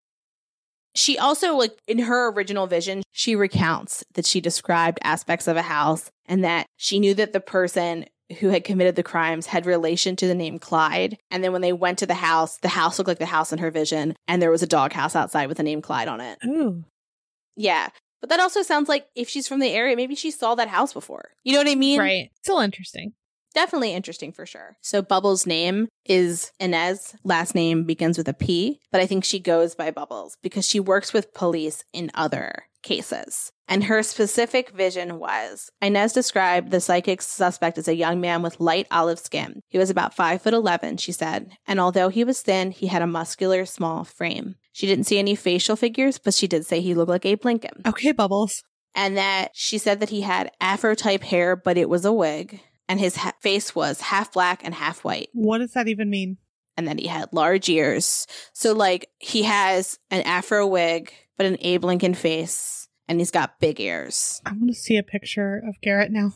[0.94, 5.62] She also, like, in her original vision, she recounts that she described aspects of a
[5.62, 8.06] house and that she knew that the person
[8.40, 11.18] who had committed the crimes had relation to the name Clyde.
[11.30, 13.58] And then when they went to the house, the house looked like the house in
[13.58, 16.38] her vision, and there was a doghouse outside with the name Clyde on it.
[16.44, 16.84] Ooh.
[17.56, 17.88] Yeah.
[18.20, 20.92] But that also sounds like if she's from the area, maybe she saw that house
[20.92, 21.30] before.
[21.44, 22.00] You know what I mean?
[22.00, 22.30] Right.
[22.42, 23.12] Still interesting.
[23.54, 24.76] Definitely interesting for sure.
[24.82, 27.14] So Bubbles' name is Inez.
[27.24, 30.78] Last name begins with a P, but I think she goes by Bubbles because she
[30.78, 33.52] works with police in other cases.
[33.68, 38.60] And her specific vision was Inez described the psychic suspect as a young man with
[38.60, 39.60] light olive skin.
[39.68, 43.02] He was about five foot eleven, she said, and although he was thin, he had
[43.02, 44.54] a muscular, small frame.
[44.72, 47.82] She didn't see any facial figures, but she did say he looked like Abe Lincoln.
[47.86, 48.62] Okay, Bubbles.
[48.94, 52.60] And that she said that he had afro type hair, but it was a wig
[52.88, 55.28] and his ha- face was half black and half white.
[55.32, 56.38] What does that even mean?
[56.76, 58.26] And then he had large ears.
[58.52, 63.60] So, like, he has an afro wig, but an Abe Lincoln face, and he's got
[63.60, 64.40] big ears.
[64.46, 66.32] I want to see a picture of Garrett now.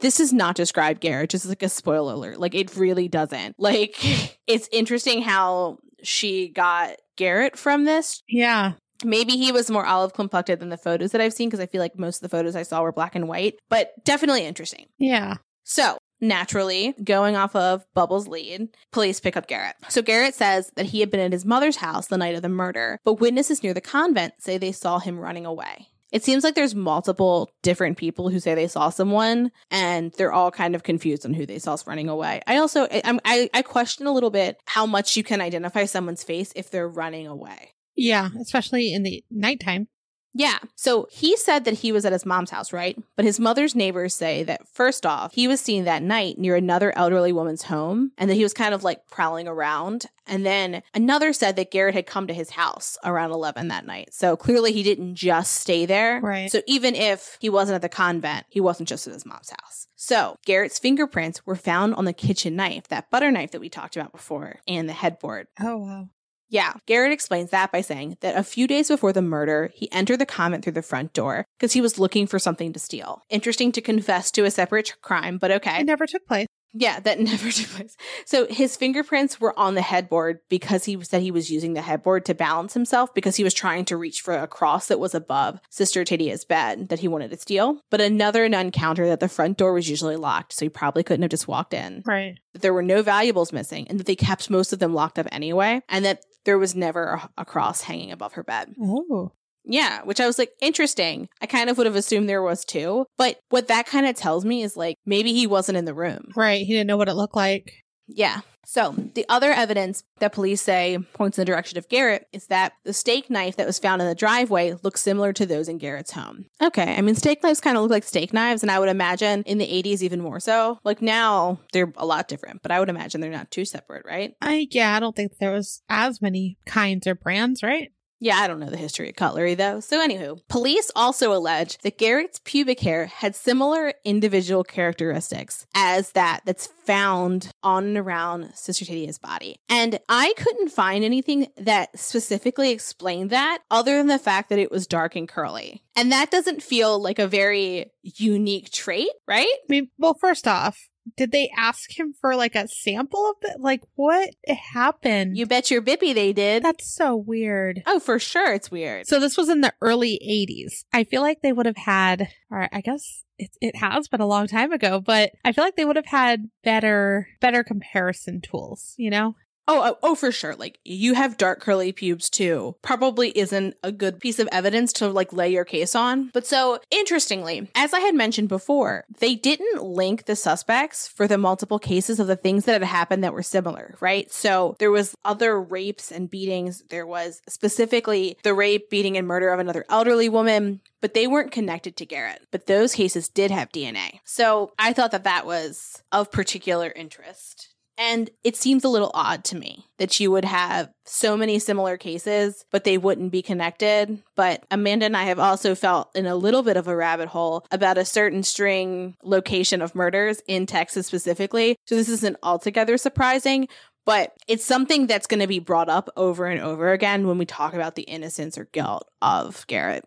[0.00, 2.40] this does not describe Garrett, just like a spoiler alert.
[2.40, 3.56] Like, it really doesn't.
[3.58, 3.96] Like,
[4.46, 8.22] it's interesting how she got Garrett from this.
[8.28, 8.72] Yeah.
[9.04, 11.80] Maybe he was more olive complected than the photos that I've seen because I feel
[11.80, 14.86] like most of the photos I saw were black and white, but definitely interesting.
[14.98, 15.36] Yeah.
[15.64, 19.76] So, naturally, going off of Bubbles' lead, police pick up Garrett.
[19.88, 22.48] So, Garrett says that he had been at his mother's house the night of the
[22.48, 25.88] murder, but witnesses near the convent say they saw him running away.
[26.12, 30.50] It seems like there's multiple different people who say they saw someone, and they're all
[30.50, 32.42] kind of confused on who they saw running away.
[32.46, 36.24] I also I, I, I question a little bit how much you can identify someone's
[36.24, 37.74] face if they're running away.
[37.96, 39.88] Yeah, especially in the nighttime.
[40.32, 40.58] Yeah.
[40.76, 42.96] So he said that he was at his mom's house, right?
[43.16, 46.96] But his mother's neighbors say that first off, he was seen that night near another
[46.96, 50.06] elderly woman's home and that he was kind of like prowling around.
[50.26, 54.14] And then another said that Garrett had come to his house around 11 that night.
[54.14, 56.20] So clearly he didn't just stay there.
[56.20, 56.50] Right.
[56.50, 59.88] So even if he wasn't at the convent, he wasn't just at his mom's house.
[59.96, 63.96] So Garrett's fingerprints were found on the kitchen knife, that butter knife that we talked
[63.96, 65.48] about before, and the headboard.
[65.60, 66.08] Oh, wow.
[66.50, 70.18] Yeah, Garrett explains that by saying that a few days before the murder, he entered
[70.18, 73.22] the convent through the front door because he was looking for something to steal.
[73.30, 75.80] Interesting to confess to a separate crime, but okay.
[75.80, 76.48] It never took place.
[76.72, 77.96] Yeah, that never took place.
[78.24, 82.24] So his fingerprints were on the headboard because he said he was using the headboard
[82.26, 85.60] to balance himself because he was trying to reach for a cross that was above
[85.70, 87.80] Sister Tadea's bed that he wanted to steal.
[87.90, 91.22] But another nun countered that the front door was usually locked, so he probably couldn't
[91.22, 92.02] have just walked in.
[92.06, 92.38] Right.
[92.52, 95.26] That there were no valuables missing and that they kept most of them locked up
[95.32, 98.74] anyway, and that there was never a, a cross hanging above her bed.
[98.80, 99.32] Oh.
[99.64, 101.28] Yeah, which I was like, interesting.
[101.40, 103.06] I kind of would have assumed there was too.
[103.18, 106.30] But what that kind of tells me is like, maybe he wasn't in the room.
[106.34, 106.64] Right.
[106.64, 107.72] He didn't know what it looked like.
[108.14, 108.40] Yeah.
[108.70, 112.74] So the other evidence that police say points in the direction of Garrett is that
[112.84, 116.12] the steak knife that was found in the driveway looks similar to those in Garrett's
[116.12, 116.46] home.
[116.62, 116.94] Okay.
[116.96, 119.58] I mean, steak knives kind of look like steak knives, and I would imagine in
[119.58, 120.78] the 80s even more so.
[120.84, 124.34] Like now, they're a lot different, but I would imagine they're not too separate, right?
[124.40, 127.90] I, yeah, I don't think there was as many kinds or brands, right?
[128.22, 129.80] Yeah, I don't know the history of cutlery though.
[129.80, 136.42] So, anywho, police also allege that Garrett's pubic hair had similar individual characteristics as that
[136.44, 139.56] that's found on and around Sister Tadea's body.
[139.70, 144.70] And I couldn't find anything that specifically explained that other than the fact that it
[144.70, 145.82] was dark and curly.
[145.96, 149.46] And that doesn't feel like a very unique trait, right?
[149.46, 153.60] I mean, well, first off, did they ask him for like a sample of it?
[153.60, 154.30] Like, what
[154.72, 155.36] happened?
[155.36, 156.62] You bet your bippy they did.
[156.62, 157.82] That's so weird.
[157.86, 159.06] Oh, for sure, it's weird.
[159.06, 160.84] So this was in the early 80s.
[160.92, 164.26] I feel like they would have had, or I guess it, it has been a
[164.26, 168.94] long time ago, but I feel like they would have had better, better comparison tools,
[168.96, 169.34] you know?
[169.72, 170.56] Oh, oh, oh, for sure.
[170.56, 172.74] Like you have dark curly pubes too.
[172.82, 176.30] Probably isn't a good piece of evidence to like lay your case on.
[176.34, 181.38] But so interestingly, as I had mentioned before, they didn't link the suspects for the
[181.38, 184.28] multiple cases of the things that had happened that were similar, right?
[184.32, 186.82] So there was other rapes and beatings.
[186.90, 191.52] There was specifically the rape, beating, and murder of another elderly woman, but they weren't
[191.52, 192.44] connected to Garrett.
[192.50, 194.18] But those cases did have DNA.
[194.24, 197.68] So I thought that that was of particular interest.
[198.02, 201.98] And it seems a little odd to me that you would have so many similar
[201.98, 204.22] cases, but they wouldn't be connected.
[204.36, 207.66] But Amanda and I have also felt in a little bit of a rabbit hole
[207.70, 211.76] about a certain string location of murders in Texas specifically.
[211.84, 213.68] So this isn't altogether surprising,
[214.06, 217.44] But it's something that's going to be brought up over and over again when we
[217.44, 220.04] talk about the innocence or guilt of Garrett.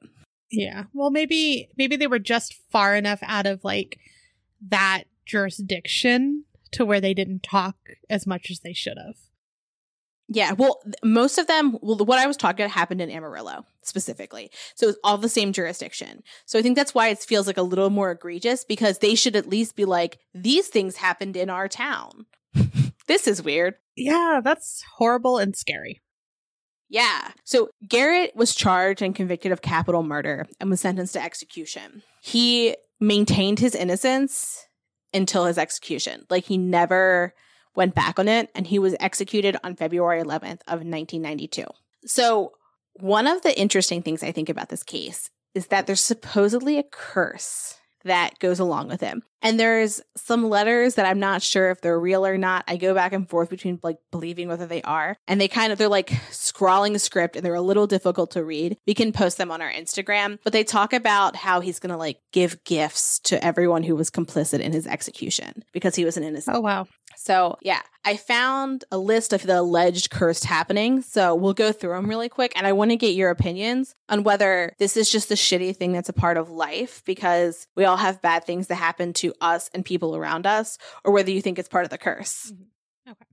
[0.52, 0.84] Yeah.
[0.94, 4.00] Well, maybe maybe they were just far enough out of like
[4.70, 7.76] that jurisdiction to where they didn't talk
[8.10, 9.16] as much as they should have.
[10.30, 14.52] Yeah, well, most of them, well, what I was talking about happened in Amarillo specifically.
[14.76, 16.24] So it's all the same jurisdiction.
[16.46, 19.36] So I think that's why it feels like a little more egregious because they should
[19.36, 22.26] at least be like, these things happened in our town.
[23.08, 23.76] this is weird.
[23.96, 26.02] Yeah, that's horrible and scary.
[26.90, 27.32] Yeah.
[27.44, 32.04] So Garrett was charged and convicted of capital murder and was sentenced to execution.
[32.22, 34.66] He maintained his innocence
[35.14, 36.26] until his execution.
[36.30, 37.34] Like he never
[37.76, 41.66] went back on it and he was executed on February 11th of 1992.
[42.06, 42.54] So
[42.94, 46.84] one of the interesting things I think about this case is that there's supposedly a
[46.84, 49.18] curse that goes along with it.
[49.44, 52.64] And there's some letters that I'm not sure if they're real or not.
[52.68, 55.18] I go back and forth between like believing whether they are.
[55.28, 58.78] And they kind of they're like scrawling script and they're a little difficult to read.
[58.88, 61.98] We can post them on our Instagram, but they talk about how he's going to
[61.98, 66.24] like give gifts to everyone who was complicit in his execution because he was an
[66.24, 66.88] innocent Oh wow.
[67.16, 71.06] so, yeah, I found a list of the alleged cursed happenings.
[71.06, 72.54] So, we'll go through them really quick.
[72.56, 75.92] And I want to get your opinions on whether this is just a shitty thing
[75.92, 79.70] that's a part of life because we all have bad things that happen to us
[79.74, 82.52] and people around us, or whether you think it's part of the curse.
[82.52, 83.12] Mhm.
[83.12, 83.26] Okay.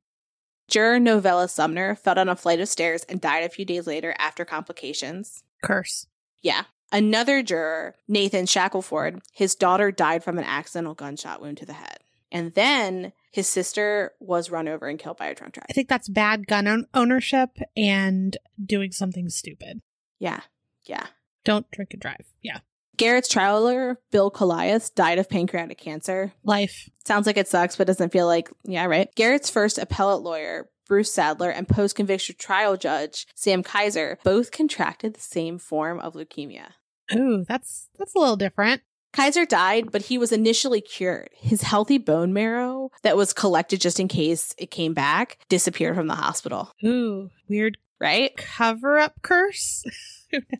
[0.68, 4.14] Juror Novella Sumner fell down a flight of stairs and died a few days later
[4.18, 5.42] after complications.
[5.62, 6.06] Curse.
[6.42, 6.64] Yeah.
[6.92, 11.98] Another juror, Nathan Shackelford, his daughter died from an accidental gunshot wound to the head.
[12.32, 15.66] And then his sister was run over and killed by a drunk driver.
[15.68, 19.82] I think that's bad gun own- ownership and doing something stupid.
[20.18, 20.40] Yeah.
[20.84, 21.08] Yeah.
[21.44, 22.26] Don't drink and drive.
[22.42, 22.60] Yeah.
[23.00, 26.34] Garrett's trial lawyer, Bill Colias, died of pancreatic cancer.
[26.44, 26.90] Life.
[27.06, 29.08] Sounds like it sucks, but doesn't feel like, yeah, right.
[29.14, 35.14] Garrett's first appellate lawyer, Bruce Sadler, and post conviction trial judge, Sam Kaiser, both contracted
[35.14, 36.72] the same form of leukemia.
[37.14, 38.82] Ooh, that's that's a little different.
[39.14, 41.30] Kaiser died, but he was initially cured.
[41.32, 46.06] His healthy bone marrow that was collected just in case it came back disappeared from
[46.06, 48.36] the hospital, Ooh, weird right?
[48.36, 49.84] cover up curse.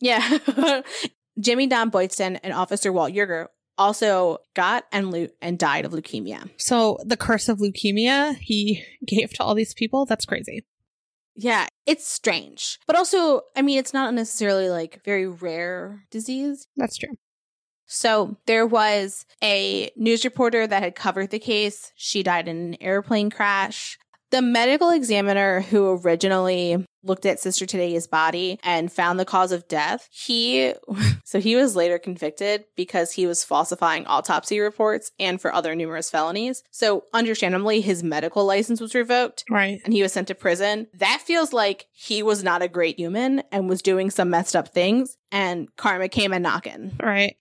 [0.01, 0.39] Yeah.
[1.41, 3.47] Jimmy Don Boydston and Officer Walt Yerger
[3.79, 6.51] also got and leu- and died of leukemia.
[6.59, 10.65] So the curse of leukemia he gave to all these people, that's crazy.
[11.35, 12.79] Yeah, it's strange.
[12.87, 16.67] But also, I mean, it's not necessarily like very rare disease.
[16.77, 17.17] That's true.
[17.87, 21.93] So there was a news reporter that had covered the case.
[21.97, 23.99] She died in an airplane crash.
[24.31, 29.67] The medical examiner who originally looked at Sister Tadea's body and found the cause of
[29.69, 30.75] death, he
[31.25, 36.11] so he was later convicted because he was falsifying autopsy reports and for other numerous
[36.11, 36.63] felonies.
[36.71, 39.81] So understandably his medical license was revoked Right.
[39.85, 40.87] and he was sent to prison.
[40.95, 44.69] That feels like he was not a great human and was doing some messed up
[44.69, 46.93] things and karma came a knocking.
[47.03, 47.37] Right.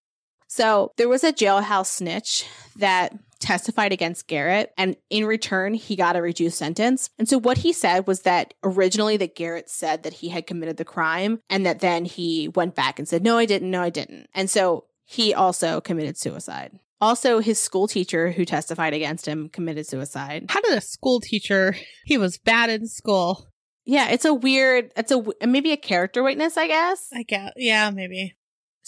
[0.48, 2.46] So there was a jailhouse snitch
[2.78, 7.10] that testified against Garrett, and in return, he got a reduced sentence.
[7.18, 10.78] And so what he said was that originally that Garrett said that he had committed
[10.78, 13.90] the crime, and that then he went back and said, No, I didn't, no, I
[13.90, 14.30] didn't.
[14.34, 16.80] And so he also committed suicide.
[17.02, 20.46] Also, his school teacher who testified against him committed suicide.
[20.50, 23.48] How did a school teacher he was bad in school?
[23.86, 27.08] Yeah, it's a weird, it's a maybe a character witness, I guess.
[27.14, 27.54] I guess.
[27.56, 28.36] Yeah, maybe.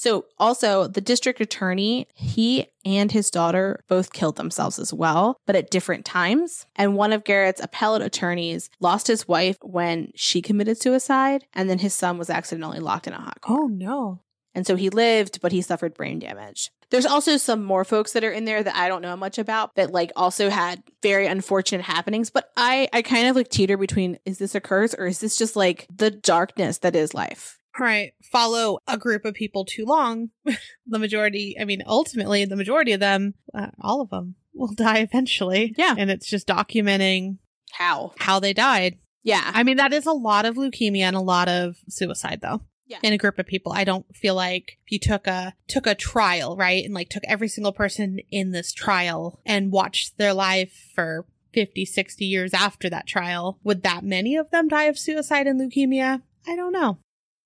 [0.02, 5.56] So, also, the district attorney, he and his daughter both killed themselves as well, but
[5.56, 6.66] at different times.
[6.76, 11.78] And one of Garrett's appellate attorneys lost his wife when she committed suicide, and then
[11.78, 13.58] his son was accidentally locked in a hot car.
[13.60, 14.22] Oh no.
[14.56, 16.72] And so he lived, but he suffered brain damage.
[16.90, 19.76] There's also some more folks that are in there that I don't know much about
[19.76, 22.32] that like also had very unfortunate happenings.
[22.32, 25.36] But I, I kind of like teeter between is this a curse or is this
[25.36, 27.60] just like the darkness that is life?
[27.80, 28.14] Right.
[28.22, 30.30] Follow a group of people too long.
[30.86, 35.00] the majority, I mean, ultimately, the majority of them, uh, all of them, will die
[35.00, 35.74] eventually.
[35.78, 35.96] Yeah.
[35.98, 37.38] And it's just documenting
[37.72, 38.14] How?
[38.18, 38.98] how they died.
[39.24, 39.52] Yeah.
[39.54, 42.62] I mean, that is a lot of leukemia and a lot of suicide, though.
[42.88, 43.00] Yeah.
[43.04, 45.96] In a group of people, I don't feel like if you took a took a
[45.96, 50.90] trial, right, and like took every single person in this trial and watched their life
[50.94, 55.48] for 50, 60 years after that trial, would that many of them die of suicide
[55.48, 56.22] and leukemia?
[56.46, 56.98] I don't know.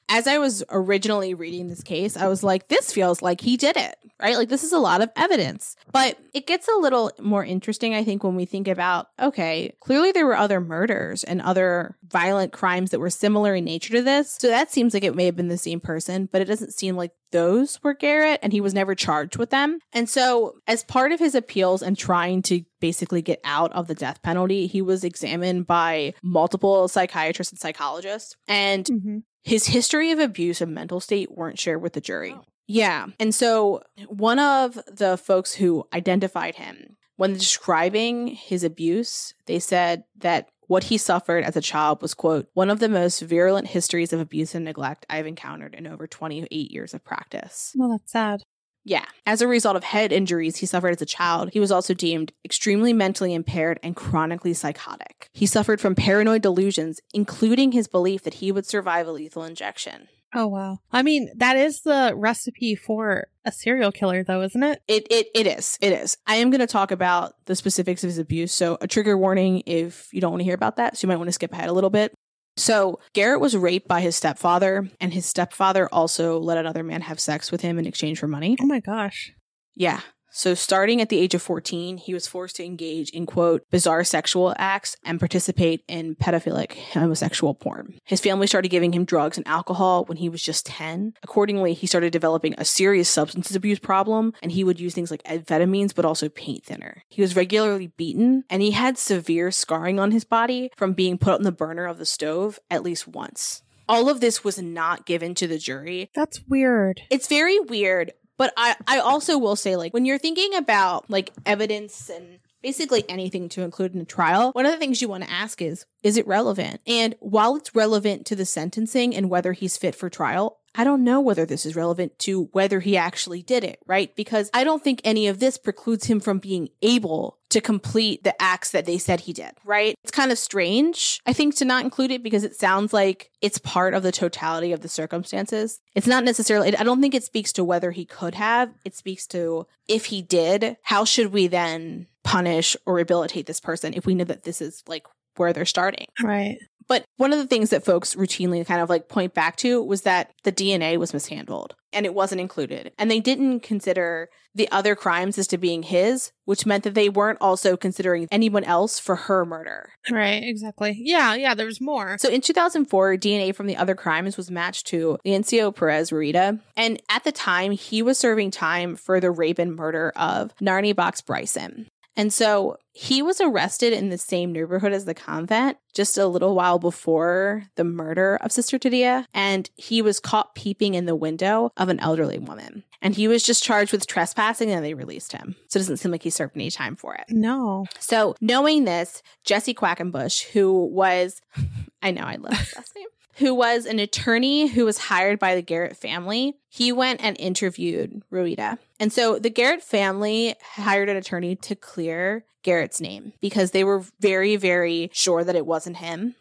[0.10, 3.76] As I was originally reading this case, I was like, this feels like he did
[3.76, 4.38] it, right?
[4.38, 5.76] Like, this is a lot of evidence.
[5.92, 10.12] But it gets a little more interesting, I think, when we think about okay, clearly
[10.12, 14.38] there were other murders and other violent crimes that were similar in nature to this.
[14.40, 16.96] So that seems like it may have been the same person, but it doesn't seem
[16.96, 19.80] like those were Garrett and he was never charged with them.
[19.92, 23.96] And so, as part of his appeals and trying to basically get out of the
[23.96, 28.36] death penalty, he was examined by multiple psychiatrists and psychologists.
[28.48, 29.18] And Mm-hmm.
[29.46, 32.34] His history of abuse and mental state weren't shared with the jury.
[32.36, 32.44] Oh.
[32.68, 33.08] Yeah.
[33.20, 40.04] And so one of the folks who identified him, when describing his abuse, they said
[40.18, 44.12] that what he suffered as a child was, quote, one of the most virulent histories
[44.12, 47.72] of abuse and neglect I've encountered in over 28 years of practice.
[47.76, 48.42] Well, that's sad.
[48.86, 49.06] Yeah.
[49.26, 52.32] As a result of head injuries he suffered as a child, he was also deemed
[52.46, 55.28] extremely mentally impaired and chronically psychotic.
[55.34, 60.08] He suffered from paranoid delusions, including his belief that he would survive a lethal injection.
[60.38, 60.80] Oh wow.
[60.92, 64.82] I mean, that is the recipe for a serial killer though, isn't it?
[64.88, 65.78] It it it is.
[65.82, 66.18] It is.
[66.28, 68.54] I am going to talk about the specifics of his abuse.
[68.54, 70.98] So, a trigger warning if you don't want to hear about that.
[70.98, 72.14] So, you might want to skip ahead a little bit.
[72.58, 77.20] So, Garrett was raped by his stepfather, and his stepfather also let another man have
[77.20, 78.56] sex with him in exchange for money.
[78.62, 79.34] Oh my gosh.
[79.76, 80.00] Yeah.
[80.38, 84.04] So, starting at the age of 14, he was forced to engage in, quote, bizarre
[84.04, 87.98] sexual acts and participate in pedophilic homosexual porn.
[88.04, 91.14] His family started giving him drugs and alcohol when he was just 10.
[91.24, 95.24] Accordingly, he started developing a serious substance abuse problem, and he would use things like
[95.24, 97.04] amphetamines, but also paint thinner.
[97.08, 101.36] He was regularly beaten, and he had severe scarring on his body from being put
[101.36, 103.62] on the burner of the stove at least once.
[103.88, 107.04] All of this was not given to the jury, That's weird.
[107.10, 111.32] it's very weird but i i also will say like when you're thinking about like
[111.46, 115.24] evidence and basically anything to include in a trial one of the things you want
[115.24, 119.54] to ask is is it relevant and while it's relevant to the sentencing and whether
[119.54, 123.42] he's fit for trial I don't know whether this is relevant to whether he actually
[123.42, 124.14] did it, right?
[124.16, 128.40] Because I don't think any of this precludes him from being able to complete the
[128.42, 129.96] acts that they said he did, right?
[130.04, 133.58] It's kind of strange, I think, to not include it because it sounds like it's
[133.60, 135.80] part of the totality of the circumstances.
[135.96, 138.74] It's not necessarily, I don't think it speaks to whether he could have.
[138.84, 143.94] It speaks to if he did, how should we then punish or rehabilitate this person
[143.94, 145.06] if we know that this is like
[145.38, 146.08] where they're starting?
[146.22, 146.58] Right.
[146.88, 150.02] But one of the things that folks routinely kind of like point back to was
[150.02, 152.92] that the DNA was mishandled and it wasn't included.
[153.00, 157.10] And they didn't consider the other crimes as to being his, which meant that they
[157.10, 159.90] weren't also considering anyone else for her murder.
[160.10, 160.44] Right.
[160.44, 160.96] Exactly.
[160.98, 161.36] Yeah.
[161.36, 161.56] Yeah.
[161.56, 162.18] There was more.
[162.20, 166.60] So in 2004, DNA from the other crimes was matched to Leoncio Perez Rueda.
[166.78, 170.96] And at the time, he was serving time for the rape and murder of Narnie
[170.96, 171.88] Box Bryson.
[172.18, 176.56] And so he was arrested in the same neighborhood as the convent just a little
[176.56, 179.26] while before the murder of Sister Tadea.
[179.34, 182.84] And he was caught peeping in the window of an elderly woman.
[183.02, 185.56] And he was just charged with trespassing and they released him.
[185.68, 187.26] So it doesn't seem like he served any time for it.
[187.30, 187.86] No.
[188.00, 191.42] So knowing this, Jesse Quackenbush, who was,
[192.02, 195.56] I know I love his last name, who was an attorney who was hired by
[195.56, 198.80] the Garrett family, he went and interviewed Rueda.
[199.00, 204.04] And so the Garrett family hired an attorney to clear Garrett's name because they were
[204.20, 206.36] very, very sure that it wasn't him.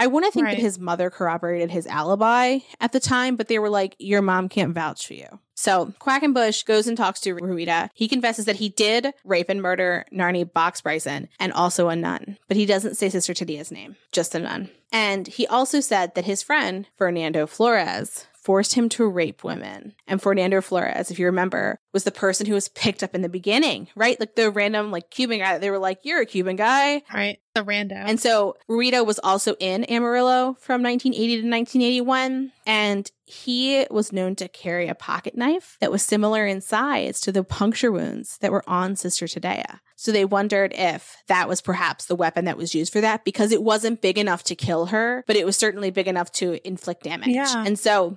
[0.00, 0.56] I want to think Right.
[0.56, 4.48] that his mother corroborated his alibi at the time, but they were like, Your mom
[4.48, 5.38] can't vouch for you.
[5.54, 7.90] So Quackenbush goes and talks to Rueda.
[7.92, 12.38] He confesses that he did rape and murder Narnie Box Bryson and also a nun,
[12.48, 14.70] but he doesn't say Sister Tadea's name, just a nun.
[14.90, 19.94] And he also said that his friend, Fernando Flores, forced him to rape women.
[20.08, 23.28] And Fernando Flores, if you remember, was the person who was picked up in the
[23.28, 24.18] beginning, right?
[24.18, 25.58] Like the random like Cuban guy.
[25.58, 27.38] They were like, "You're a Cuban guy." Right.
[27.54, 27.96] The rando.
[27.96, 32.52] And so Rita was also in Amarillo from 1980 to 1981.
[32.64, 37.32] And he was known to carry a pocket knife that was similar in size to
[37.32, 39.80] the puncture wounds that were on Sister Tadea.
[39.96, 43.50] So they wondered if that was perhaps the weapon that was used for that because
[43.50, 47.02] it wasn't big enough to kill her, but it was certainly big enough to inflict
[47.02, 47.30] damage.
[47.30, 47.64] Yeah.
[47.66, 48.16] And so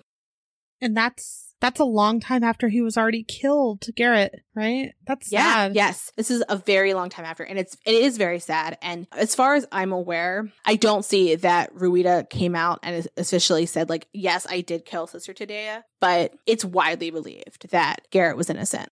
[0.79, 4.91] and that's that's a long time after he was already killed, Garrett, right?
[5.07, 5.75] That's Yeah, sad.
[5.75, 6.11] yes.
[6.15, 8.77] This is a very long time after, and it's it is very sad.
[8.83, 13.65] And as far as I'm aware, I don't see that Rueda came out and officially
[13.65, 18.49] said like, "Yes, I did kill Sister Tadea," but it's widely believed that Garrett was
[18.49, 18.89] innocent.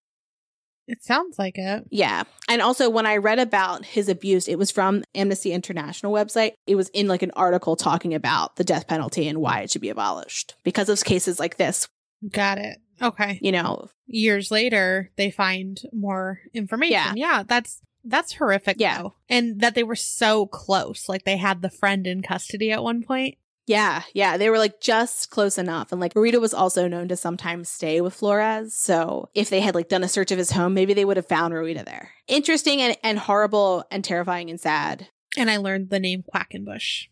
[0.88, 1.86] It sounds like it.
[1.92, 2.24] Yeah.
[2.50, 6.54] And also when I read about his abuse, it was from Amnesty International website.
[6.68, 9.82] It was in like an article talking about the death penalty and why it should
[9.82, 11.88] be abolished because of cases like this,
[12.30, 12.78] Got it.
[13.02, 13.40] Okay.
[13.42, 13.90] you know.
[14.06, 16.92] Years later, they find more information.
[16.92, 17.14] Yeah.
[17.16, 18.78] Yeah, that's that's horrific.
[18.80, 19.02] Yeah.
[19.02, 19.14] though.
[19.30, 21.08] and that they were so close.
[21.08, 23.38] Like they had the friend in custody at one point.
[23.68, 25.92] Yeah, yeah, they were like just close enough.
[25.92, 28.74] And like Rita was also known to sometimes stay with Flores.
[28.74, 31.28] So if they had like done a search of his home, maybe they would have
[31.28, 32.12] found Rita there.
[32.28, 35.08] Interesting and, and horrible and terrifying and sad.
[35.38, 37.06] And I learned the name Quackenbush.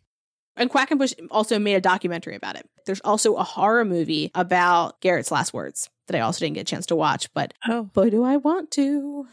[0.59, 2.69] And Quackenbush also made a documentary about it.
[2.85, 6.65] There's also a horror movie about Garrett's last words that I also didn't get a
[6.65, 7.83] chance to watch, but Oh.
[7.83, 9.27] boy, do I want to.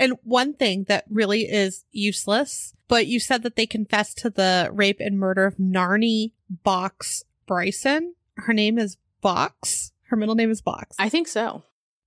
[0.00, 4.68] And one thing that really is useless, but you said that they confessed to the
[4.72, 8.14] rape and murder of Narnie Box Bryson.
[8.36, 9.92] Her name is Box.
[10.08, 10.96] Her middle name is Box.
[10.98, 11.62] I think so.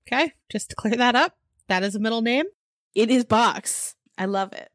[0.07, 2.45] Okay, just to clear that up, that is a middle name.
[2.93, 3.95] It is Box.
[4.17, 4.69] I love it.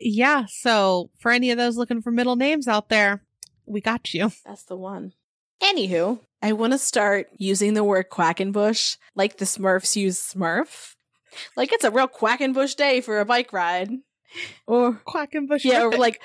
[0.00, 3.22] Yeah, so for any of those looking for middle names out there,
[3.66, 4.32] we got you.
[4.44, 5.12] That's the one.
[5.62, 10.96] Anywho, I want to start using the word Quackenbush like the Smurfs use Smurf.
[11.56, 13.90] Like it's a real Quackenbush day for a bike ride.
[14.66, 15.64] Or, Quackenbush.
[15.64, 16.20] yeah, or like,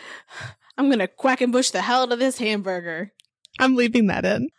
[0.78, 3.12] I'm going to Quackenbush the hell out of this hamburger.
[3.60, 4.50] I'm leaving that in.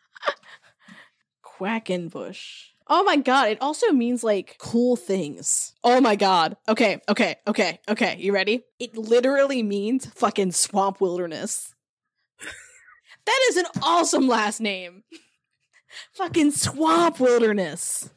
[1.45, 2.69] Quackenbush.
[2.91, 5.75] Oh my god, it also means like cool things.
[5.85, 6.57] Oh my god.
[6.69, 8.17] Okay, okay, okay, okay.
[8.19, 8.65] You ready?
[8.79, 11.75] It literally means fucking swamp wilderness.
[13.29, 15.05] That is an awesome last name.
[16.13, 18.11] fucking swamp wilderness.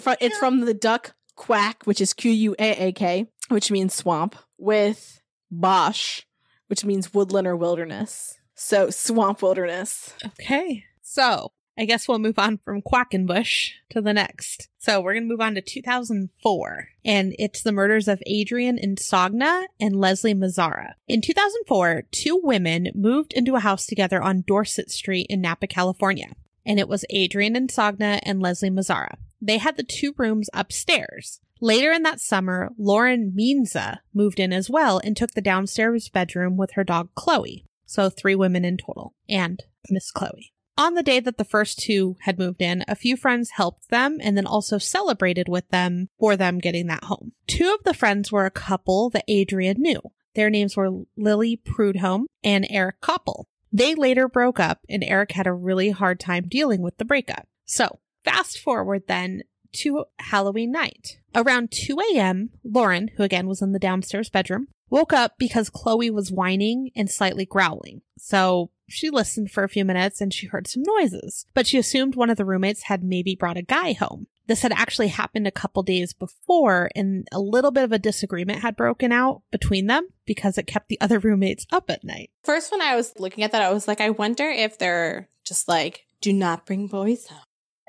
[0.00, 3.94] Fr- it's from the duck quack, which is Q U A A K, which means
[3.94, 6.26] swamp, with bosh,
[6.66, 8.38] which means woodland or wilderness.
[8.54, 10.12] So swamp wilderness.
[10.24, 10.84] Okay.
[11.02, 14.68] So I guess we'll move on from Quackenbush to the next.
[14.78, 19.66] So we're going to move on to 2004, and it's the murders of Adriane Insogna
[19.78, 20.94] and Leslie Mazzara.
[21.06, 26.32] In 2004, two women moved into a house together on Dorset Street in Napa, California,
[26.66, 29.14] and it was Adriane Insogna and Leslie Mazzara.
[29.40, 31.38] They had the two rooms upstairs.
[31.60, 36.56] Later in that summer, Lauren Meanza moved in as well and took the downstairs bedroom
[36.56, 37.64] with her dog Chloe.
[37.86, 40.52] So three women in total, and Miss Chloe.
[40.78, 44.18] On the day that the first two had moved in, a few friends helped them
[44.22, 47.32] and then also celebrated with them for them getting that home.
[47.48, 50.00] Two of the friends were a couple that Adriane knew.
[50.36, 53.46] Their names were Lily Prudhomme and Eric Copple.
[53.72, 57.48] They later broke up and Eric had a really hard time dealing with the breakup.
[57.64, 59.42] So fast forward then
[59.78, 61.18] to Halloween night.
[61.34, 66.08] Around 2 a.m., Lauren, who again was in the downstairs bedroom, woke up because Chloe
[66.08, 68.02] was whining and slightly growling.
[68.16, 72.14] So she listened for a few minutes and she heard some noises, but she assumed
[72.16, 74.26] one of the roommates had maybe brought a guy home.
[74.46, 78.60] This had actually happened a couple days before and a little bit of a disagreement
[78.60, 82.30] had broken out between them because it kept the other roommates up at night.
[82.44, 85.68] First, when I was looking at that, I was like, I wonder if they're just
[85.68, 87.40] like, do not bring boys home.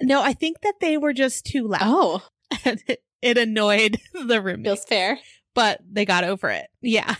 [0.02, 2.22] No, I think that they were just too loud Oh,
[2.66, 2.84] and
[3.22, 4.68] it, annoyed the roommates.
[4.68, 5.20] feels fair.
[5.56, 6.68] but they got over it.
[6.82, 7.16] Yeah.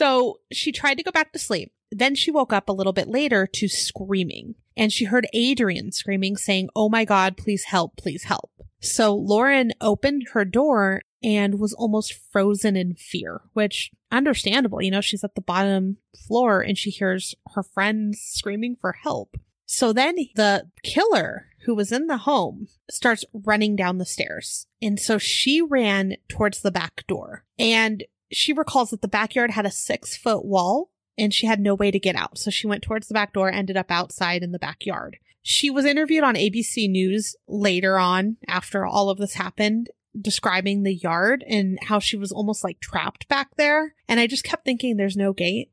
[0.00, 1.74] So she tried to go back to sleep.
[1.92, 6.38] Then she woke up a little bit later to screaming and she heard Adriane screaming
[6.38, 8.50] saying, Oh my God, please help, please help.
[8.80, 14.80] So Lauren opened her door and was almost frozen in fear, which understandable.
[14.80, 19.36] You know, she's at the bottom floor and she hears her friends screaming for help.
[19.66, 24.66] So then the killer who was in the home starts running down the stairs.
[24.80, 28.02] And so she ran towards the back door and
[28.32, 31.90] she recalls that the backyard had a six foot wall and she had no way
[31.90, 32.38] to get out.
[32.38, 35.18] So she went towards the back door, ended up outside in the backyard.
[35.42, 40.94] She was interviewed on ABC News later on after all of this happened, describing the
[40.94, 43.94] yard and how she was almost like trapped back there.
[44.08, 45.70] And I just kept thinking there's no gate.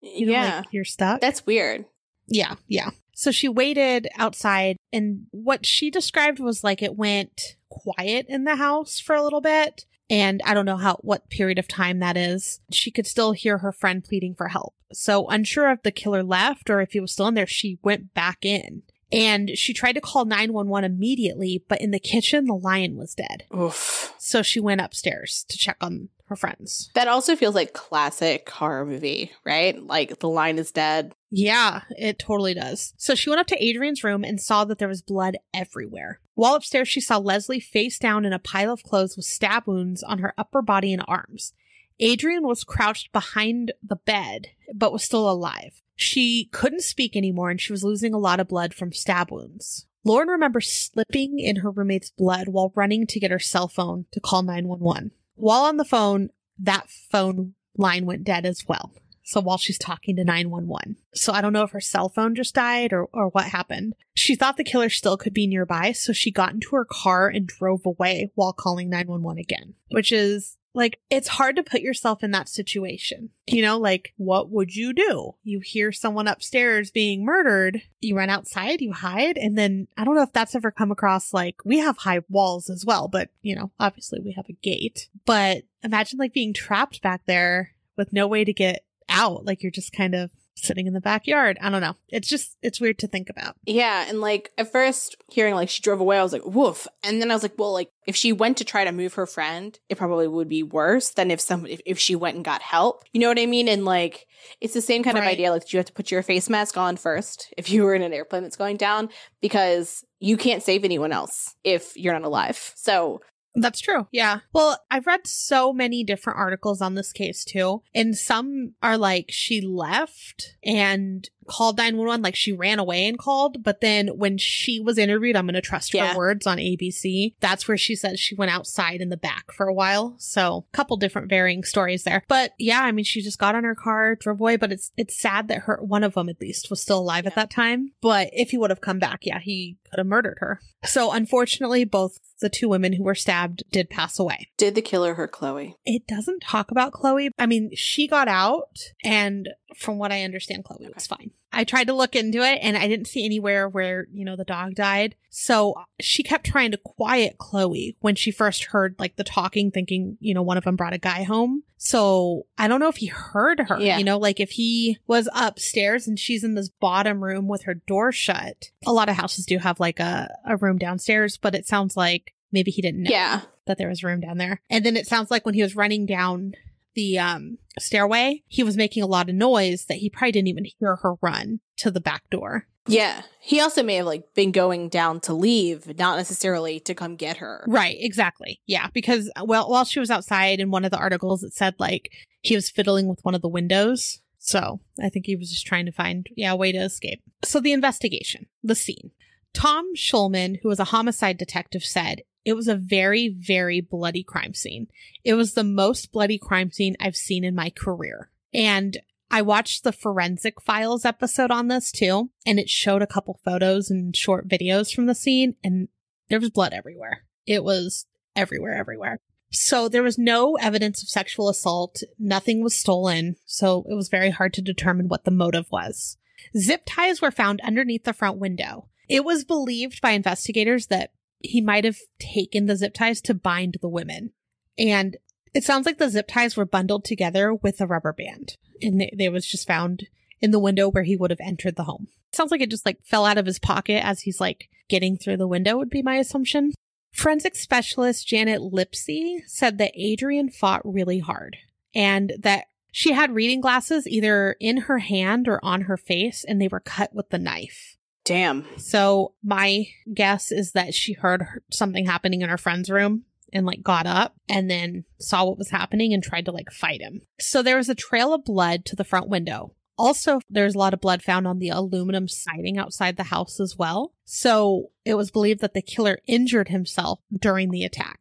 [0.00, 0.58] You yeah.
[0.58, 1.20] like you're stuck.
[1.20, 1.84] That's weird.
[2.28, 2.90] Yeah, yeah.
[3.14, 8.56] So she waited outside, and what she described was like it went quiet in the
[8.56, 9.86] house for a little bit.
[10.08, 12.60] And I don't know how, what period of time that is.
[12.70, 14.74] She could still hear her friend pleading for help.
[14.92, 18.14] So unsure if the killer left or if he was still in there, she went
[18.14, 18.82] back in.
[19.12, 23.44] And she tried to call 911 immediately, but in the kitchen, the lion was dead.
[23.56, 24.14] Oof.
[24.18, 26.90] So she went upstairs to check on her friends.
[26.94, 29.80] That also feels like classic horror movie, right?
[29.80, 31.14] Like the lion is dead.
[31.38, 32.94] Yeah, it totally does.
[32.96, 36.20] So she went up to Adriane's room and saw that there was blood everywhere.
[36.32, 40.02] While upstairs, she saw Leslie face down in a pile of clothes with stab wounds
[40.02, 41.52] on her upper body and arms.
[42.00, 45.82] Adriane was crouched behind the bed, but was still alive.
[45.94, 49.86] She couldn't speak anymore and she was losing a lot of blood from stab wounds.
[50.04, 54.20] Lauren remembers slipping in her roommate's blood while running to get her cell phone to
[54.20, 55.10] call 911.
[55.34, 58.94] While on the phone, that phone line went dead as well.
[59.26, 60.96] So while she's talking to 911.
[61.12, 63.96] So I don't know if her cell phone just died or, or what happened.
[64.14, 67.44] She thought the killer still could be nearby, so she got into her car and
[67.44, 72.30] drove away while calling 911 again, which is like it's hard to put yourself in
[72.30, 73.30] that situation.
[73.48, 75.34] You know, like what would you do?
[75.42, 80.14] You hear someone upstairs being murdered, you run outside, you hide, and then I don't
[80.14, 83.56] know if that's ever come across like we have high walls as well, but you
[83.56, 85.08] know, obviously we have a gate.
[85.24, 89.44] But imagine like being trapped back there with no way to get out.
[89.44, 91.58] Like you're just kind of sitting in the backyard.
[91.60, 91.96] I don't know.
[92.08, 93.56] It's just, it's weird to think about.
[93.66, 94.06] Yeah.
[94.08, 96.86] And like at first hearing like she drove away, I was like, woof.
[97.02, 99.26] And then I was like, well, like if she went to try to move her
[99.26, 102.62] friend, it probably would be worse than if some if, if she went and got
[102.62, 103.04] help.
[103.12, 103.68] You know what I mean?
[103.68, 104.26] And like,
[104.60, 105.24] it's the same kind Right.
[105.24, 105.50] of idea.
[105.50, 108.14] Like you have to put your face mask on first if you were in an
[108.14, 109.10] airplane that's going down
[109.42, 112.72] because you can't save anyone else if you're not alive.
[112.76, 113.20] So
[113.56, 114.06] That's true.
[114.12, 114.40] Yeah.
[114.52, 117.82] Well, I've read so many different articles on this case too.
[117.94, 123.62] And some are like she left and called 911, like she ran away and called.
[123.62, 126.16] But then when she was interviewed, I'm going to trust her Yeah.
[126.16, 127.34] words on ABC.
[127.40, 130.14] That's where she says she went outside in the back for a while.
[130.18, 132.24] So a couple different varying stories there.
[132.28, 135.18] But yeah, I mean, she just got on her car, drove away, but it's, it's
[135.20, 137.92] sad that her, one of them at least was still alive at that time.
[138.00, 140.60] But if he would have come back, yeah, he could have murdered her.
[140.84, 144.48] So unfortunately, both the two women who were stabbed did pass away.
[144.58, 145.74] did the killer hurt Chloe?
[145.84, 147.30] It doesn't talk about Chloe.
[147.38, 151.30] I mean, she got out, and from what I understand, Chloe was fine.
[151.52, 154.44] I tried to look into it and I didn't see anywhere where, you know, the
[154.44, 155.14] dog died.
[155.30, 160.18] So she kept trying to quiet Chloe when she first heard like the talking, thinking,
[160.20, 161.62] you know, one of them brought a guy home.
[161.78, 163.96] So I don't know if he heard her, Yeah.
[163.98, 167.74] you know, like if he was upstairs and she's in this bottom room with her
[167.74, 168.70] door shut.
[168.86, 172.34] A lot of houses do have like a, a room downstairs, but it sounds like
[172.52, 173.42] maybe he didn't know Yeah.
[173.66, 174.60] that there was room down there.
[174.68, 176.52] And then it sounds like when he was running down
[176.96, 180.66] the um stairway, he was making a lot of noise that he probably didn't even
[180.78, 182.66] hear her run to the back door.
[182.88, 183.22] Yeah.
[183.40, 187.36] He also may have like been going down to leave, not necessarily to come get
[187.38, 187.64] her.
[187.68, 188.60] Right, exactly.
[188.66, 192.10] Yeah, because well while she was outside in one of the articles it said like
[192.42, 194.20] he was fiddling with one of the windows.
[194.38, 197.20] So, I think he was just trying to find yeah, a way to escape.
[197.44, 199.10] So the investigation, the scene.
[199.52, 204.54] Tom Schulman, who was a homicide detective, said it was a very, very bloody crime
[204.54, 204.86] scene.
[205.24, 208.30] It was the most bloody crime scene I've seen in my career.
[208.54, 208.96] And
[209.32, 213.90] I watched the Forensic Files episode on this too, and it showed a couple photos
[213.90, 215.88] and short videos from the scene, and
[216.30, 217.24] there was blood everywhere.
[217.46, 219.18] It was everywhere, everywhere.
[219.50, 222.00] So there was no evidence of sexual assault.
[222.16, 223.36] Nothing was stolen.
[223.44, 226.16] So it was very hard to determine what the motive was.
[226.56, 228.88] Zip ties were found underneath the front window.
[229.08, 233.76] It was believed by investigators that he might have taken the zip ties to bind
[233.80, 234.32] the women.
[234.78, 235.16] And
[235.54, 238.56] it sounds like the zip ties were bundled together with a rubber band.
[238.82, 240.06] And they, was just found
[240.40, 242.08] in the window where he would have entered the home.
[242.32, 245.38] sounds like it just like fell out of his pocket as he's like getting through
[245.38, 246.72] the window would be my assumption.
[247.12, 251.56] Forensic specialist Janet Lipsy said that Adriane fought really hard
[251.94, 256.60] and that she had reading glasses either in her hand or on her face and
[256.60, 257.95] they were cut with the knife.
[258.26, 258.66] Damn.
[258.76, 263.22] So my guess is that she heard something happening in her friend's room
[263.52, 267.00] and like got up and then saw what was happening and tried to like fight
[267.00, 267.22] him.
[267.40, 269.74] So there was a trail of blood to the front window.
[269.96, 273.76] Also, there's a lot of blood found on the aluminum siding outside the house as
[273.78, 274.12] well.
[274.24, 278.18] So it was believed that the killer injured himself during the attack.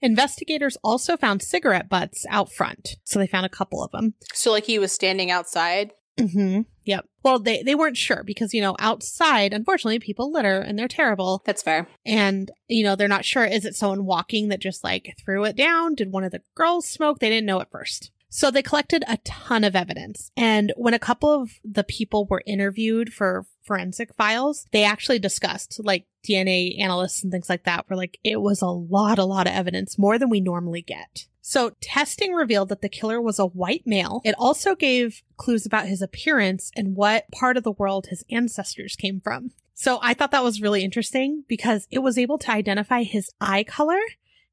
[0.00, 2.96] Investigators also found cigarette butts out front.
[3.04, 4.14] So they found a couple of them.
[4.32, 5.92] So like he was standing outside.
[6.18, 6.62] Mm-hmm.
[6.84, 7.06] Yep.
[7.22, 11.42] Well, they, they weren't sure because, you know, outside, unfortunately, people litter and they're terrible.
[11.44, 11.86] That's fair.
[12.06, 13.44] And, you know, they're not sure.
[13.44, 15.94] Is it someone walking that just like threw it down?
[15.94, 17.18] Did one of the girls smoke?
[17.18, 18.10] They didn't know at first.
[18.30, 20.30] So they collected a ton of evidence.
[20.36, 25.80] And when a couple of the people were interviewed for forensic files, they actually discussed
[25.82, 29.46] like DNA analysts and things like that were like, it was a lot, a lot
[29.46, 31.26] of evidence, more than we normally get.
[31.48, 34.20] So testing revealed that the killer was a white male.
[34.22, 38.94] It also gave clues about his appearance and what part of the world his ancestors
[38.94, 39.52] came from.
[39.72, 43.64] So I thought that was really interesting because it was able to identify his eye
[43.64, 43.98] color,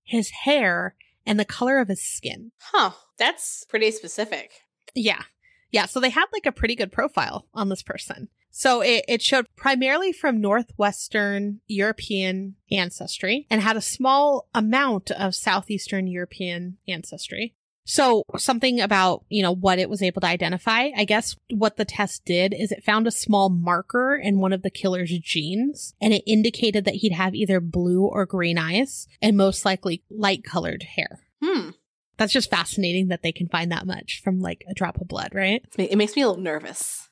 [0.05, 2.53] his hair, and the color of his skin.
[2.59, 2.91] Huh.
[3.17, 4.51] That's pretty specific.
[4.93, 5.23] Yeah.
[5.71, 5.87] Yeah.
[5.87, 8.29] So they had like a pretty good profile on this person.
[8.57, 15.35] So it, it showed primarily from Northwestern European ancestry and had a small amount of
[15.35, 17.53] Southeastern European ancestry.
[17.83, 20.91] So something about, you know, what it was able to identify.
[20.95, 24.61] I guess what the test did is it found a small marker in one of
[24.61, 29.35] the killer's genes and it indicated that he'd have either blue or green eyes and
[29.35, 31.19] most likely light colored hair.
[31.43, 31.71] Hmm.
[32.15, 35.31] That's just fascinating that they can find that much from like a drop of blood,
[35.33, 35.61] right?
[35.77, 37.09] It makes me a little nervous.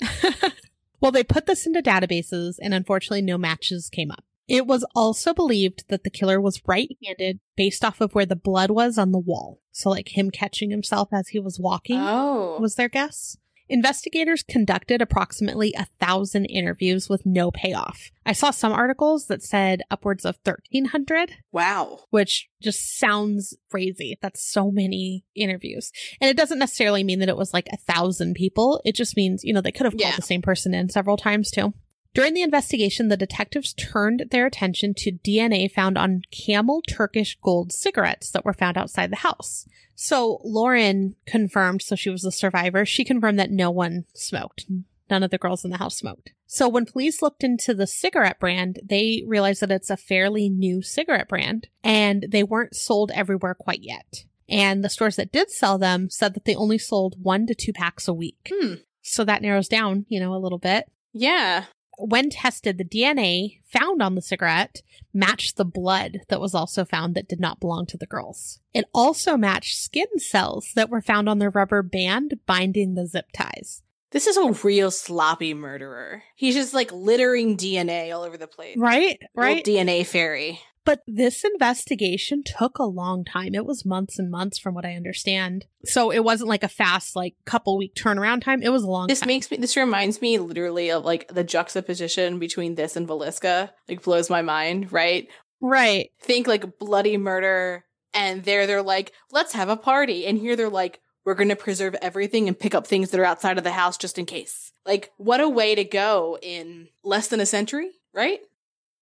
[1.00, 4.24] well, they put this into databases and unfortunately no matches came up.
[4.48, 8.36] It was also believed that the killer was right handed based off of where the
[8.36, 9.60] blood was on the wall.
[9.72, 12.58] So, like him catching himself as he was walking Oh.
[12.60, 13.36] was their guess.
[13.68, 18.10] Investigators conducted approximately a thousand interviews with no payoff.
[18.24, 22.00] I saw some articles that said upwards of 1300, wow.
[22.10, 24.18] which just sounds crazy.
[24.22, 25.90] That's so many interviews.
[26.20, 28.80] And it doesn't necessarily mean that it was like a thousand people.
[28.84, 30.16] It just means, you know, they could have called Yeah.
[30.16, 31.72] the same person in several times too.
[32.16, 37.72] During the investigation, the detectives turned their attention to DNA found on camel Turkish gold
[37.72, 39.68] cigarettes that were found outside the house.
[39.94, 44.64] So Lauren confirmed, so she was the survivor, she confirmed that no one smoked.
[45.10, 46.32] None of the girls in the house smoked.
[46.46, 50.80] So when police looked into the cigarette brand, they realized that it's a fairly new
[50.80, 54.24] cigarette brand and they weren't sold everywhere quite yet.
[54.48, 57.74] And the stores that did sell them said that they only sold one to two
[57.74, 58.50] packs a week.
[58.50, 58.76] Hmm.
[59.02, 60.90] So that narrows down, you know, a little bit.
[61.12, 61.64] Yeah.
[61.98, 64.82] When tested, the DNA found on the cigarette
[65.14, 68.60] matched the blood that was also found that did not belong to the girls.
[68.74, 73.26] It also matched skin cells that were found on the rubber band binding the zip
[73.32, 73.82] ties.
[74.10, 76.22] This is a real sloppy murderer.
[76.36, 78.76] He's just like littering DNA all over the place.
[78.76, 79.20] Right?
[79.34, 79.64] Right?
[79.64, 80.60] DNA fairy.
[80.86, 83.56] But this investigation took a long time.
[83.56, 85.66] It was months and months from what I understand.
[85.84, 88.62] So it wasn't like a fast, like couple week turnaround time.
[88.62, 89.26] It was a long This time.
[89.26, 93.70] makes me this reminds me literally of like the juxtaposition between this and Villisca.
[93.88, 95.28] Like blows my mind, right?
[95.60, 96.10] right.
[96.20, 97.84] Think like bloody murder
[98.14, 100.24] and there they're like, let's have a party.
[100.24, 103.58] And here they're like, we're gonna preserve everything and pick up things that are outside
[103.58, 104.72] of the house just in case.
[104.86, 108.38] Like, what a way to go in less than a century, right?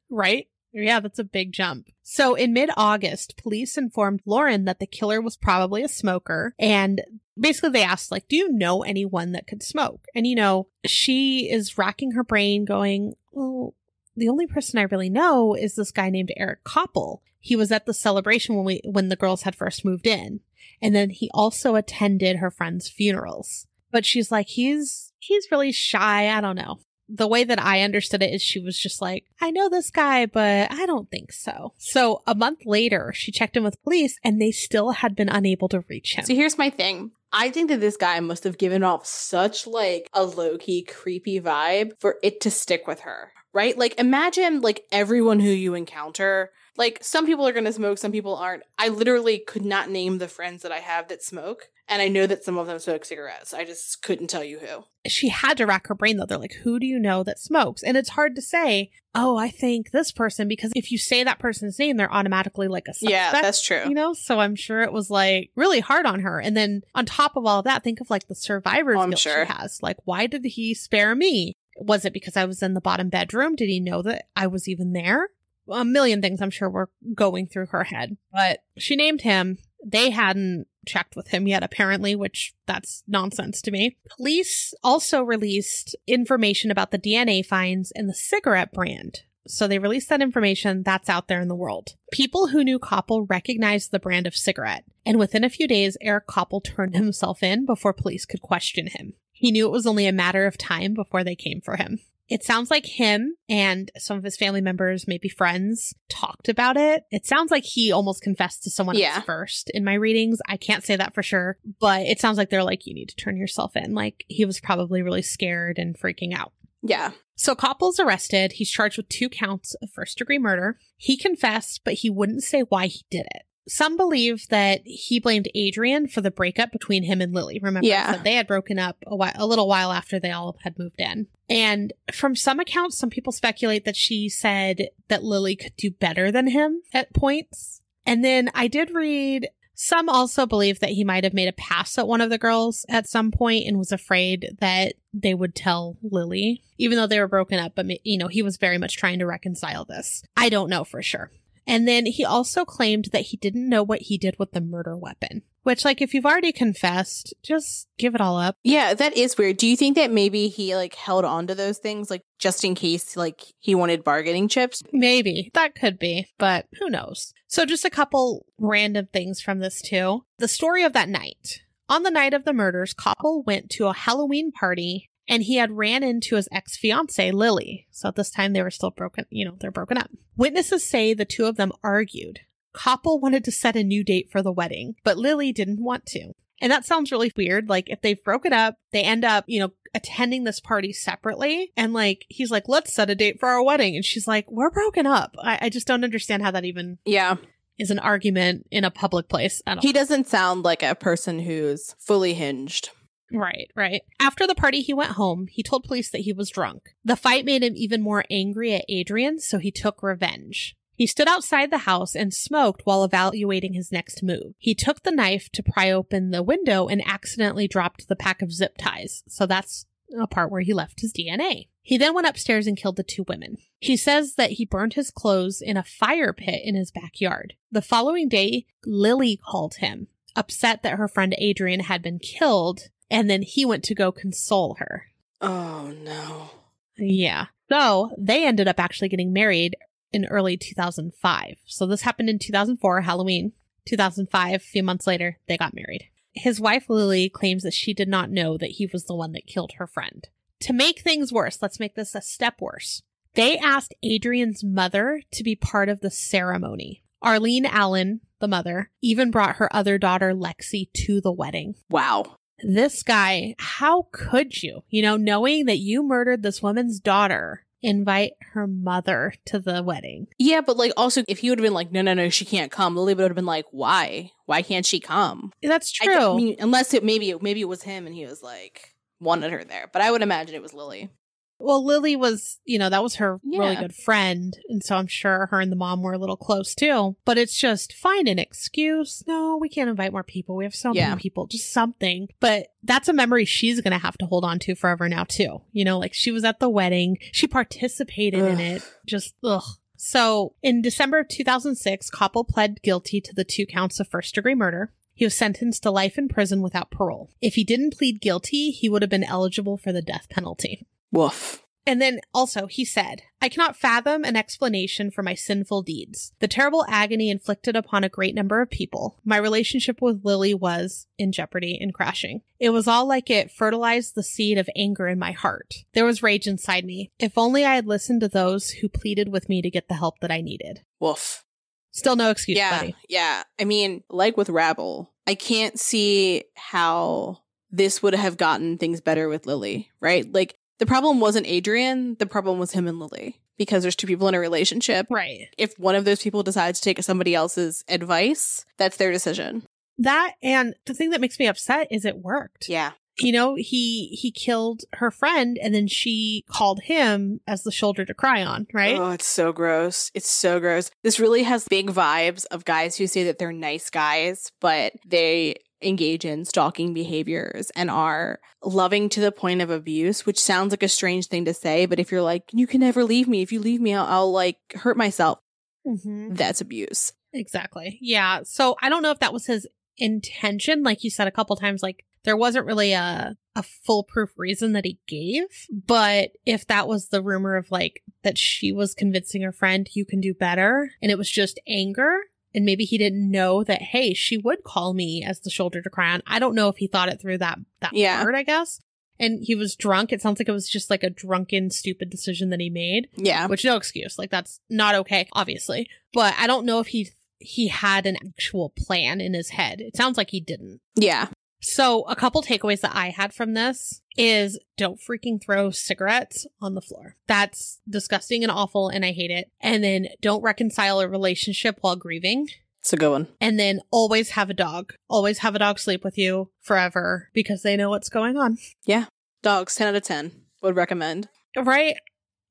[0.09, 0.47] Right?
[0.75, 1.89] Yeah, that's a big jump.
[2.03, 6.55] So in mid August, police informed Lauren that the killer was probably a smoker.
[6.59, 7.01] And
[7.39, 10.07] basically they asked, like, do you know anyone that could smoke?
[10.17, 13.75] And you know, she is racking her brain going, well,
[14.17, 17.21] the only person I really know is this guy named Eric Copple.
[17.39, 20.41] He was at the celebration when we when the girls had first moved in.
[20.83, 23.67] And then he also attended her friends' funerals.
[23.93, 26.37] But she's like, he's he's really shy.
[26.37, 29.51] I don't know the way that I understood it is she was just like, I
[29.51, 31.75] know this guy, but I don't think so.
[31.79, 35.69] So a month later, she checked in with police and they still had been unable
[35.69, 36.25] to reach him.
[36.25, 37.11] So here's my thing.
[37.33, 41.41] I think that this guy must have given off such like a low key creepy
[41.41, 43.77] vibe for it to stick with her, right?
[43.79, 46.51] Like imagine like everyone who you encounter.
[46.77, 48.65] Like some people are going to smoke, some people aren't.
[48.79, 51.69] I literally could not name the friends that I have that smoke.
[51.87, 53.53] And I know that some of them smoke cigarettes.
[53.55, 54.85] I just couldn't tell you who.
[55.07, 56.25] she had to rack her brain though.
[56.27, 57.83] They're like, who do you know that smokes?
[57.85, 61.39] And it's hard to say, oh, I think this person, because if you say that
[61.39, 63.11] person's name, they're automatically like a suspect.
[63.13, 63.83] Yeah, that's true.
[63.87, 66.41] You know, so I'm sure it was like really hard on her.
[66.41, 69.11] And then on top of all of that, think of like the survivor's Oh, I'm
[69.11, 69.47] guilt sure.
[69.47, 69.81] she has.
[69.83, 71.53] Like, why did he spare me?
[71.79, 73.57] Was it because I was in the bottom bedroom?
[73.57, 75.29] Did he know that I was even there?
[75.69, 78.17] A million things I'm sure were going through her head.
[78.33, 79.59] But she named him.
[79.85, 83.97] They hadn't checked with him yet, apparently, which that's nonsense to me.
[84.17, 89.23] Police also released information about the DNA finds in the cigarette brand.
[89.47, 91.97] So they released that information that's out there in the world.
[92.11, 96.27] People who knew Copple recognized the brand of cigarette, and within a few days, Eric
[96.27, 99.15] Copple turned himself in before police could question him.
[99.45, 101.99] He knew it was only a matter of time before they came for him.
[102.31, 107.05] It sounds like him and some of his family members, maybe friends, talked about it.
[107.11, 109.17] It sounds like he almost confessed to someone Yeah.
[109.17, 110.39] else first in my readings.
[110.49, 113.17] I can't say that for sure, but it sounds like they're like, you need to
[113.17, 113.93] turn yourself in.
[113.93, 116.55] Like he was probably really scared and freaking out.
[116.83, 117.11] Yeah.
[117.37, 118.53] So Copple's arrested.
[118.53, 120.79] He's charged with two counts of first degree murder.
[120.97, 123.43] He confessed, but he wouldn't say why he did it.
[123.67, 127.59] Some believe that he blamed Adriane for the breakup between him and Lily.
[127.63, 128.13] Remember Yeah.
[128.13, 131.01] that they had broken up a, while, a little while after they all had moved
[131.01, 131.29] in.
[131.49, 136.31] And from some accounts, some people speculate that she said that Lily could do better
[136.31, 137.81] than him at points.
[138.07, 141.99] And then I did read some also believe that he might have made a pass
[141.99, 145.97] at one of the girls at some point and was afraid that they would tell
[146.03, 147.73] Lily, even though they were broken up.
[147.75, 150.23] But, you know, he was very much trying to reconcile this.
[150.37, 151.31] I don't know for sure.
[151.67, 154.97] And then he also claimed that he didn't know what he did with the murder
[154.97, 158.57] weapon, which, like, if you've already confessed, just give it all up.
[158.63, 159.57] Yeah, that is weird.
[159.57, 162.75] Do you think that maybe he like held on to those things like just in
[162.75, 164.83] case like he wanted bargaining chips?
[164.93, 167.33] Maybe that could be, but who knows?
[167.47, 170.25] So, just a couple random things from this, too.
[170.39, 171.61] The story of that night.
[171.89, 175.73] On the night of the murders, Copple went to a Halloween party and he had
[175.73, 177.87] ran into his ex fiancee, Lily.
[177.91, 180.11] So, at this time, they were still broken, you know, they're broken up.
[180.37, 182.41] Witnesses say the two of them argued.
[182.75, 186.33] Copple wanted to set a new date for the wedding, but Lily didn't want to.
[186.61, 187.69] And that sounds really weird.
[187.69, 191.73] Like if they've broken up, they end up, you know, attending this party separately.
[191.77, 193.95] And like, he's like, let's set a date for our wedding.
[193.97, 195.37] And she's like, we're broken up.
[195.39, 197.37] I, I just don't understand how that even Yeah.
[197.79, 199.83] is an argument in a public place at all.
[199.83, 202.91] He doesn't sound like a person who's fully hinged.
[203.33, 204.03] Right, right.
[204.21, 205.47] After the party, he went home.
[205.51, 206.95] He told police that he was drunk.
[207.05, 210.77] The fight made him even more angry at Adriane, so he took revenge.
[210.97, 214.55] He stood outside the house and smoked while evaluating his next move.
[214.59, 218.53] He took the knife to pry open the window and accidentally dropped the pack of
[218.53, 219.25] zip ties.
[219.27, 221.69] So that's a part where he left his DNA.
[221.83, 223.57] He then went upstairs and killed the two women.
[223.79, 227.55] He says that he burned his clothes in a fire pit in his backyard.
[227.73, 230.07] The following day, Lily called him,
[230.37, 234.75] upset that her friend Adriane had been killed, and then he went to go console
[234.81, 235.07] her.
[235.41, 236.51] Oh no.
[236.97, 237.47] Yeah.
[237.69, 239.77] So they ended up actually getting married
[240.13, 241.57] in early 2005.
[241.65, 243.53] So this happened in 2004, Halloween.
[243.87, 246.09] 2005, a few months later, they got married.
[246.33, 249.47] His wife Lily claims that she did not know that he was the one that
[249.47, 250.27] killed her friend.
[250.61, 253.03] To make things worse, let's make this a step worse.
[253.35, 257.05] They asked Adriane's mother to be part of the ceremony.
[257.23, 262.37] Arlene Allen, the mother, even brought her other daughter Lexi to the wedding Wow.
[262.65, 268.33] This guy, how could you, you know, knowing that you murdered this woman's daughter, invite
[268.53, 270.27] her mother to the wedding?
[270.39, 272.73] Yeah, but like also if he would have been like, no, no, no, she can't
[272.73, 274.31] come, Lily would have been like, why?
[274.47, 275.53] Why can't she come?
[275.63, 276.15] That's true.
[276.15, 279.65] don't mean, unless it maybe maybe it was him and he was like wanted her
[279.65, 281.11] there, but I would imagine it was Lily.
[281.59, 284.57] Well, Lily was, you know, that was her really good friend.
[284.69, 287.17] And so I'm sure her and the mom were a little close too.
[287.25, 289.23] But it's just find an excuse.
[289.27, 290.57] No, we can't invite more people.
[290.57, 291.11] We have so Yeah.
[291.11, 292.29] many people, just something.
[292.41, 295.63] But that's a memory she's going to have to hold on to forever now too.
[295.73, 298.83] You know, like she was at the wedding, she participated in it.
[299.07, 299.63] Just, ugh.
[299.97, 304.55] So in December of 2006, Copple pled guilty to the two counts of first degree
[304.55, 304.93] murder.
[305.15, 307.31] He was sentenced to life in prison without parole.
[307.41, 310.87] If he didn't plead guilty, he would have been eligible for the death penalty.
[311.15, 311.65] Woof.
[311.87, 316.33] And then also, he said, I cannot fathom an explanation for my sinful deeds.
[316.41, 319.21] The terrible agony inflicted upon a great number of people.
[319.23, 322.41] My relationship with Lily was in jeopardy and crashing.
[322.59, 325.75] It was all like it fertilized the seed of anger in my heart.
[325.93, 327.13] There was rage inside me.
[327.19, 330.21] If only I had listened to those who pleaded with me to get the help
[330.21, 330.85] that I needed.
[331.01, 331.45] Woof.
[331.93, 332.97] Still no excuse, yeah, buddy.
[333.09, 333.43] yeah.
[333.61, 339.29] I mean, like with Rabel, I can't see how this would have gotten things better
[339.29, 340.33] with Lily, right?
[340.33, 344.27] Like the problem wasn't Adriane, the problem was him and Lily because there's two people
[344.29, 345.07] in a relationship.
[345.11, 345.49] Right.
[345.57, 349.65] If one of those people decides to take somebody else's advice, that's their decision.
[349.99, 352.69] That and the thing that makes me upset is it worked.
[352.69, 352.93] Yeah.
[353.21, 358.05] you know he he killed her friend and then she called him as the shoulder
[358.05, 360.11] to cry on right Oh, it's so gross.
[360.15, 360.91] It's so gross.
[361.05, 365.55] This really has big vibes of guys who say that they're nice guys, but they
[365.85, 370.83] engage in stalking behaviors and are loving to the point of abuse, which sounds like
[370.83, 373.43] a strange thing to say, but if you're like, you can never leave me.
[373.43, 375.39] If you leave me, I'll, I'll like hurt myself.
[375.87, 376.35] mm-hmm.
[376.35, 377.13] That's abuse.
[377.33, 379.67] exactly yeah so i don't know if that was his
[379.99, 384.73] intention like you said a couple times like there wasn't really a a foolproof reason
[384.73, 385.47] that he gave
[385.87, 390.05] but if that was the rumor of like that she was convincing her friend you
[390.05, 392.19] can do better and it was just anger
[392.55, 395.91] and maybe he didn't know that hey she would call me as the shoulder to
[395.91, 396.23] cry on.
[396.27, 398.23] I don't know if he thought it through that that Yeah.
[398.23, 398.81] part i guess.
[399.21, 400.13] And he was drunk.
[400.13, 403.47] It sounds like it was just like a drunken stupid decision that he made Yeah.
[403.47, 404.19] which no excuse.
[404.19, 405.89] Like that's not okay obviously.
[406.13, 409.81] But i don't know if he he had an actual plan in his head.
[409.81, 410.81] It sounds like he didn't.
[410.97, 411.29] Yeah.
[411.61, 416.75] so a couple takeaways that i had from this is don't freaking throw cigarettes on
[416.75, 421.09] the floor that's disgusting and awful and i hate it and then don't reconcile a
[421.09, 422.47] relationship while grieving
[422.81, 423.29] It's a good one.
[423.41, 427.63] and then always have a dog always have a dog sleep with you forever because
[427.63, 429.07] they know what's going on Yeah.
[429.43, 430.33] Dogs, 10 out of 10.
[430.63, 431.29] Would recommend.
[431.55, 431.97] Right.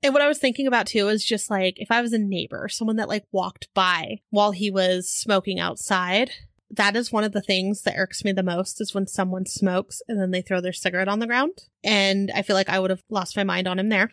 [0.04, 2.68] And what I was thinking about too is just like if I was a neighbor,
[2.70, 6.30] someone that like walked by while he was smoking outside,
[6.76, 10.02] that is one of the things that irks me the most is when someone smokes
[10.08, 11.52] and then they throw their cigarette on the ground.
[11.84, 14.10] And I feel like I would have lost my mind on him there.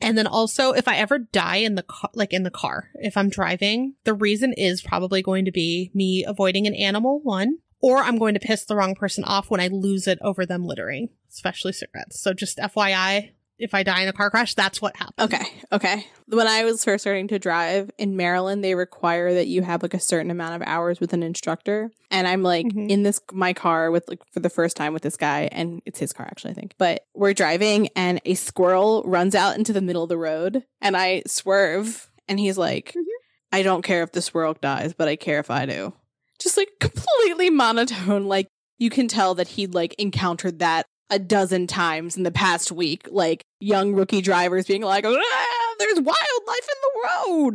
[0.00, 3.16] And then also, if I ever die in the car, like in the car, if
[3.16, 7.98] I'm driving, the reason is probably going to be me avoiding an animal, one, or
[7.98, 11.08] I'm going to piss the wrong person off when I lose it over them littering,
[11.30, 12.20] especially cigarettes.
[12.20, 15.32] So just FYI, if I die in a car crash, that's what happened.
[15.34, 15.44] Okay.
[15.72, 16.06] Okay.
[16.28, 19.94] When I was first starting to drive in Maryland, they require that you have like
[19.94, 21.90] a certain amount of hours with an instructor.
[22.10, 22.88] And I'm like Mhm.
[22.90, 25.98] in this, my car with like for the first time with this guy, and it's
[25.98, 26.74] his car actually, I think.
[26.78, 30.96] But we're driving and a squirrel runs out into the middle of the road and
[30.96, 33.02] I swerve and he's like, Mhm.
[33.50, 35.94] I don't care if the squirrel dies, but I care if I do.
[36.38, 38.26] Just like completely monotone.
[38.26, 38.46] Like
[38.78, 43.08] you can tell that he like encountered that a dozen times in the past week.
[43.10, 47.08] Like young rookie drivers being like, ah, there's wildlife in the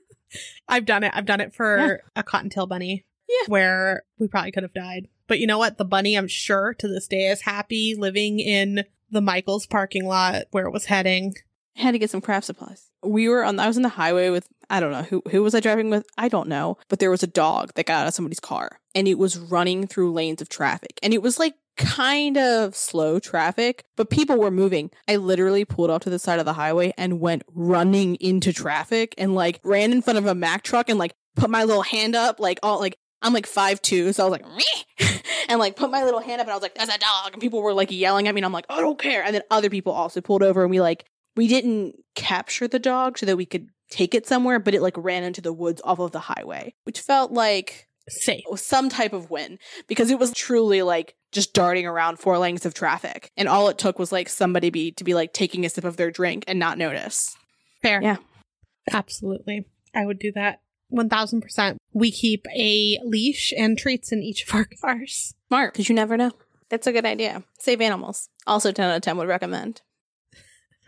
[0.67, 1.11] I've done it.
[1.13, 1.95] I've done it for Yeah.
[2.15, 3.05] a cottontail bunny.
[3.29, 3.45] Yeah.
[3.47, 5.07] Where we probably could have died.
[5.27, 5.77] But you know what?
[5.77, 10.43] The bunny, I'm sure, to this day is happy living in the Michaels parking lot
[10.51, 11.33] where it was heading.
[11.77, 12.89] I had to get some craft supplies.
[13.03, 15.53] We were on I was on the highway with I don't know who who was
[15.53, 16.05] I driving with?
[16.17, 16.77] I don't know.
[16.89, 19.85] But there was a dog that got out of somebody's car and it was running
[19.87, 20.99] through lanes of traffic.
[21.03, 24.91] And it was like kind of slow traffic, but people were moving.
[25.07, 29.13] I literally pulled off to the side of the highway and went running into traffic
[29.17, 32.15] and like ran in front of a Mack truck and like put my little hand
[32.15, 35.17] up like all like I'm like five two, so I was like, Meh!
[35.49, 37.41] and like put my little hand up, and I was like, "That's a dog!" And
[37.41, 39.69] people were like yelling at me, and I'm like, "I don't care." And then other
[39.69, 41.05] people also pulled over, and we like
[41.35, 44.95] we didn't capture the dog so that we could take it somewhere, but it like
[44.97, 48.43] ran into the woods off of the highway, which felt like Safe.
[48.55, 52.73] some type of win because it was truly like just darting around four lanes of
[52.73, 55.83] traffic, and all it took was like somebody be to be like taking a sip
[55.83, 57.35] of their drink and not notice.
[57.81, 58.01] Fair.
[58.01, 58.17] Yeah.
[58.91, 59.65] Absolutely.
[59.93, 60.61] I would do that.
[60.93, 61.77] 1000%.
[61.93, 65.33] We keep a leash and treats in each of our cars.
[65.47, 66.31] Smart, because you never know.
[66.69, 67.43] That's a good idea.
[67.59, 68.29] Save animals.
[68.47, 69.81] Also, 10 out of 10 would recommend.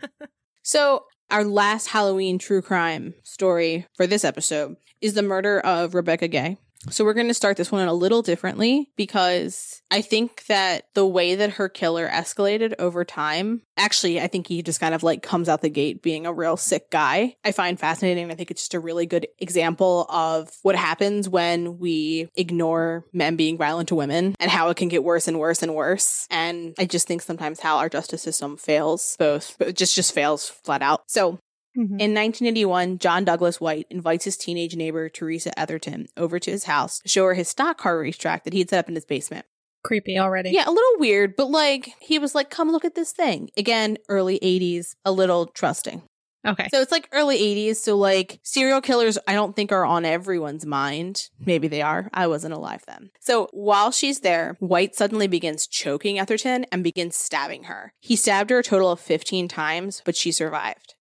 [0.62, 6.28] so, our last Halloween true crime story for this episode is the murder of Rebecca
[6.28, 6.58] Gay.
[6.90, 11.06] So, we're going to start this one a little differently because I think that the
[11.06, 15.22] way that her killer escalated over time, actually, I think he just kind of like
[15.22, 17.36] comes out the gate being a real sick guy.
[17.44, 18.30] I find fascinating.
[18.30, 23.36] I think it's just a really good example of what happens when we ignore men
[23.36, 26.26] being violent to women and how it can get worse and worse and worse.
[26.30, 30.48] And I just think sometimes how our justice system fails both, but just just fails
[30.48, 31.02] flat out.
[31.06, 31.38] So
[31.78, 32.00] Mhm.
[32.00, 36.98] in 1981, John Douglas White invites his teenage neighbor, Teresa Etherton, over to his house
[37.00, 39.46] to show her his stock car racetrack that he had set up in his basement.
[39.84, 40.50] Creepy already.
[40.50, 43.50] Yeah, a little weird, but like he was like, come look at this thing.
[43.56, 46.02] Again, early 80s, a little trusting.
[46.46, 46.68] Okay.
[46.70, 47.76] So it's like early 80s.
[47.76, 51.28] So like serial killers, I don't think are on everyone's mind.
[51.44, 52.08] Maybe they are.
[52.12, 53.10] I wasn't alive then.
[53.20, 57.92] So while she's there, White suddenly begins choking Etherton and begins stabbing her.
[58.00, 60.94] He stabbed her a total of 15 times, but she survived.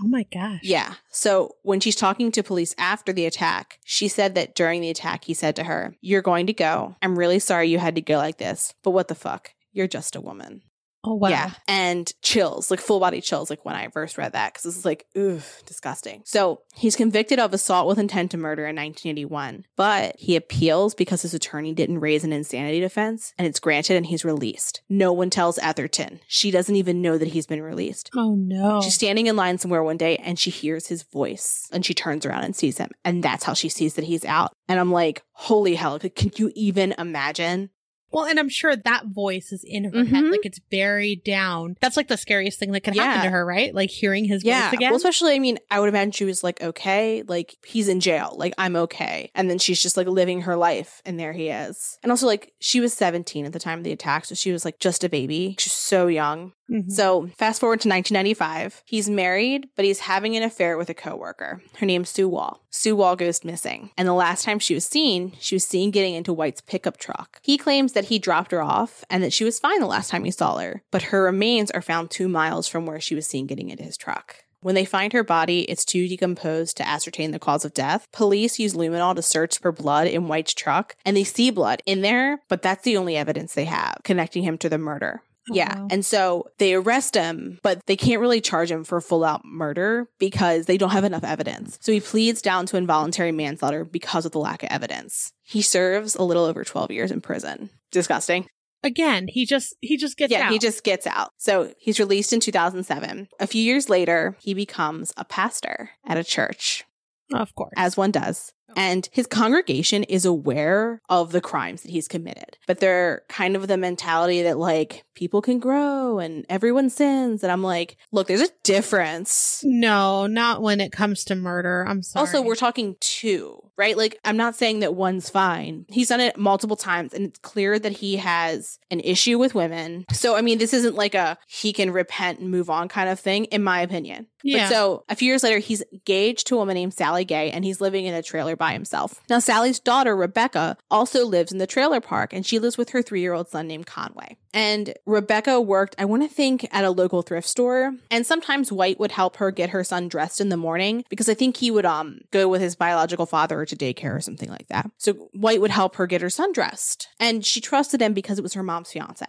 [0.00, 0.60] Oh my gosh.
[0.62, 0.94] Yeah.
[1.10, 5.24] So when she's talking to police after the attack, she said that during the attack,
[5.24, 6.96] he said to her, You're going to go.
[7.02, 9.50] I'm really sorry you had to go like this, but what the fuck?
[9.72, 10.62] You're just a woman.
[11.04, 11.28] Oh wow.
[11.28, 11.52] Yeah.
[11.68, 14.84] And chills, like full body chills, like when I first read that, because this is
[14.84, 16.22] like, ooh, disgusting.
[16.24, 21.22] So he's convicted of assault with intent to murder in 1981, but he appeals because
[21.22, 24.80] his attorney didn't raise an insanity defense and it's granted and he's released.
[24.88, 26.20] No one tells Etherton.
[26.26, 28.10] She doesn't even know that he's been released.
[28.16, 28.80] Oh no.
[28.80, 32.24] She's standing in line somewhere one day and she hears his voice and she turns
[32.24, 32.90] around and sees him.
[33.04, 34.52] And that's how she sees that he's out.
[34.68, 37.68] And I'm like, holy hell, can you even imagine?
[38.14, 40.30] Well, and I'm sure that voice is in her head, Mhm.
[40.30, 41.76] like it's buried down.
[41.80, 43.74] That's like the scariest thing that could happen to her, right?
[43.74, 44.70] Like hearing his Yeah.
[44.70, 44.90] voice again.
[44.90, 48.34] Well, especially, I mean, I would imagine she was like, okay, like he's in jail.
[48.36, 49.30] Like, I'm okay.
[49.34, 51.02] And then she's just like living her life.
[51.04, 51.98] And there he is.
[52.02, 54.24] And also, like, she was 17 at the time of the attack.
[54.24, 55.56] So she was like just a baby.
[55.58, 56.52] She's so young.
[56.70, 56.90] Mhm.
[56.90, 58.82] So fast forward to 1995.
[58.86, 61.62] He's married, but he's having an affair with a coworker.
[61.78, 62.60] Her name's Sue Wall.
[62.70, 63.90] Sue Wall goes missing.
[63.98, 67.40] And the last time she was seen, she was seen getting into White's pickup truck.
[67.42, 70.24] He claims that he dropped her off and that she was fine the last time
[70.24, 73.46] he saw her, but her remains are found two miles from where she was seen
[73.46, 74.44] getting into his truck.
[74.60, 78.06] When they find her body, it's too decomposed to ascertain the cause of death.
[78.12, 82.00] Police use luminol to search for blood in White's truck, and they see blood in
[82.00, 85.20] there, but that's the only evidence they have connecting him to the murder.
[85.50, 85.80] Oh, yeah.
[85.80, 85.88] wow.
[85.90, 90.08] And so they arrest him, but they can't really charge him for full out murder
[90.18, 91.78] because they don't have enough evidence.
[91.82, 95.32] So he pleads down to involuntary manslaughter because of the lack of evidence.
[95.42, 97.68] He serves a little over 12 years in prison.
[97.94, 98.48] Disgusting.
[98.82, 100.52] Again, he just he just gets yeah, out.
[100.52, 101.30] he just gets out.
[101.38, 103.28] So he's released in 2007.
[103.40, 106.84] A few years later, he becomes a pastor at a church,
[107.32, 107.72] of course.
[107.76, 108.52] as one does.
[108.76, 113.68] And his congregation is aware of the crimes that he's committed, but they're kind of
[113.68, 117.42] the mentality that like people can grow and everyone sins.
[117.42, 119.62] And I'm like, look, there's a difference.
[119.64, 121.84] no, not when it comes to murder.
[121.88, 122.20] I'm sorry.
[122.26, 123.96] Also, we're talking two, right?
[123.96, 125.86] Like, I'm not saying that one's fine.
[125.88, 130.04] He's done it multiple times, and it's clear that he has an issue with women.
[130.12, 133.18] So, I mean, this isn't like a he can repent and move on kind of
[133.20, 134.26] thing, in my opinion.
[134.42, 134.68] yeah.
[134.68, 137.64] But so a few years later, he's engaged to a woman named Sally Gay and
[137.64, 139.20] he's living in a trailer by himself.
[139.28, 143.02] Now, Sally's daughter, Rebecca, also lives in the trailer park and she lives with her
[143.02, 144.36] three year old son named Conway.
[144.52, 147.92] And Rebecca worked, I want to think, at a local thrift store.
[148.10, 151.34] And sometimes White would help her get her son dressed in the morning because I
[151.34, 154.90] think he would um go with his biological father to daycare or something like that.
[154.98, 157.08] So White would help her get her son dressed.
[157.20, 159.26] And she trusted him because it was her mom's fiance.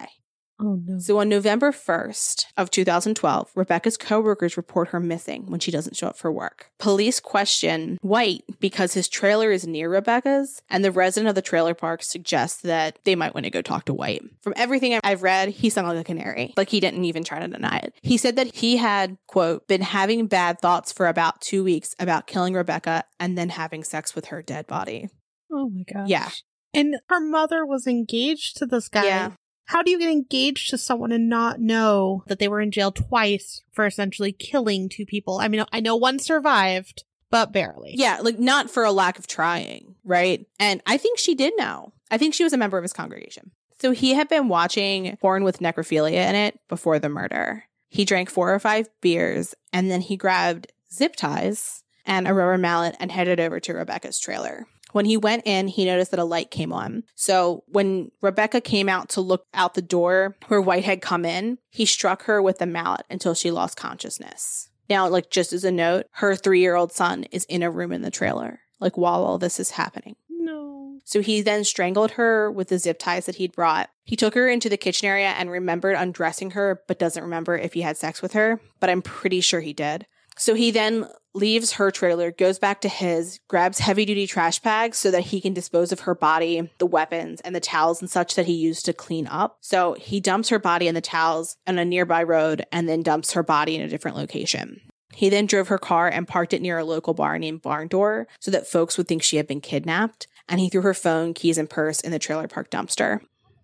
[0.58, 0.98] Oh no.
[0.98, 6.08] So on November 1st of 2012, Rebecca's coworkers report her missing when she doesn't show
[6.08, 6.70] up for work.
[6.78, 11.74] Police question White because his trailer is near Rebecca's, and the resident of the trailer
[11.74, 14.22] park suggests that they might want to go talk to White.
[14.42, 16.54] From everything I've read, he sounded like a canary.
[16.56, 17.94] Like he didn't even try to deny it.
[18.02, 22.26] He said that he had, quote, been having bad thoughts for about two weeks about
[22.26, 25.10] killing Rebecca and then having sex with her dead body.
[25.52, 26.08] oh my gosh.
[26.08, 26.30] Yeah.
[26.74, 29.04] And her mother was engaged to this guy.
[29.04, 29.30] Yeah.
[29.66, 32.92] How do you get engaged to someone and not know that they were in jail
[32.92, 35.38] twice for essentially killing two people?
[35.38, 37.94] I mean, I know one survived, but barely.
[37.96, 40.46] Yeah, like not for a lack of trying, right?
[40.60, 41.92] And I think she did know.
[42.10, 43.50] I think she was a member of his congregation.
[43.78, 47.64] So he had been watching porn with necrophilia in it before the murder.
[47.88, 52.56] He drank four or five beers and then he grabbed zip ties and a rubber
[52.56, 54.66] mallet and headed over to Rebecca's trailer.
[54.96, 57.02] When he went in, he noticed that a light came on.
[57.14, 61.58] So when Rebecca came out to look out the door where White had come in,
[61.68, 64.70] he struck her with a mallet until she lost consciousness.
[64.88, 67.92] Now, like just as a note, her three year old son is in a room
[67.92, 70.16] in the trailer, like while all this is happening.
[70.30, 70.98] No.
[71.04, 73.90] So he then strangled her with the zip ties that he'd brought.
[74.02, 77.74] He took her into the kitchen area and remembered undressing her, but doesn't remember if
[77.74, 80.06] he had sex with her, but I'm pretty sure he did.
[80.38, 81.06] So he then
[81.36, 85.40] leaves her trailer, goes back to his, grabs heavy duty trash bags so that he
[85.40, 88.84] can dispose of her body, the weapons, and the towels and such that he used
[88.86, 89.58] to clean up.
[89.60, 93.32] So he dumps her body and the towels on a nearby road and then dumps
[93.34, 94.80] her body in a different location.
[95.14, 98.26] He then drove her car and parked it near a local bar named Barn Door
[98.40, 100.26] so that folks would think she had been kidnapped.
[100.48, 103.20] And he threw her phone, keys, and purse in the trailer park dumpster.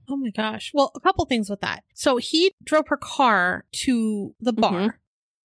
[0.08, 0.72] Oh my gosh.
[0.74, 1.84] Well, a couple things with that.
[1.94, 4.92] So he drove her car to the bar, Mhm.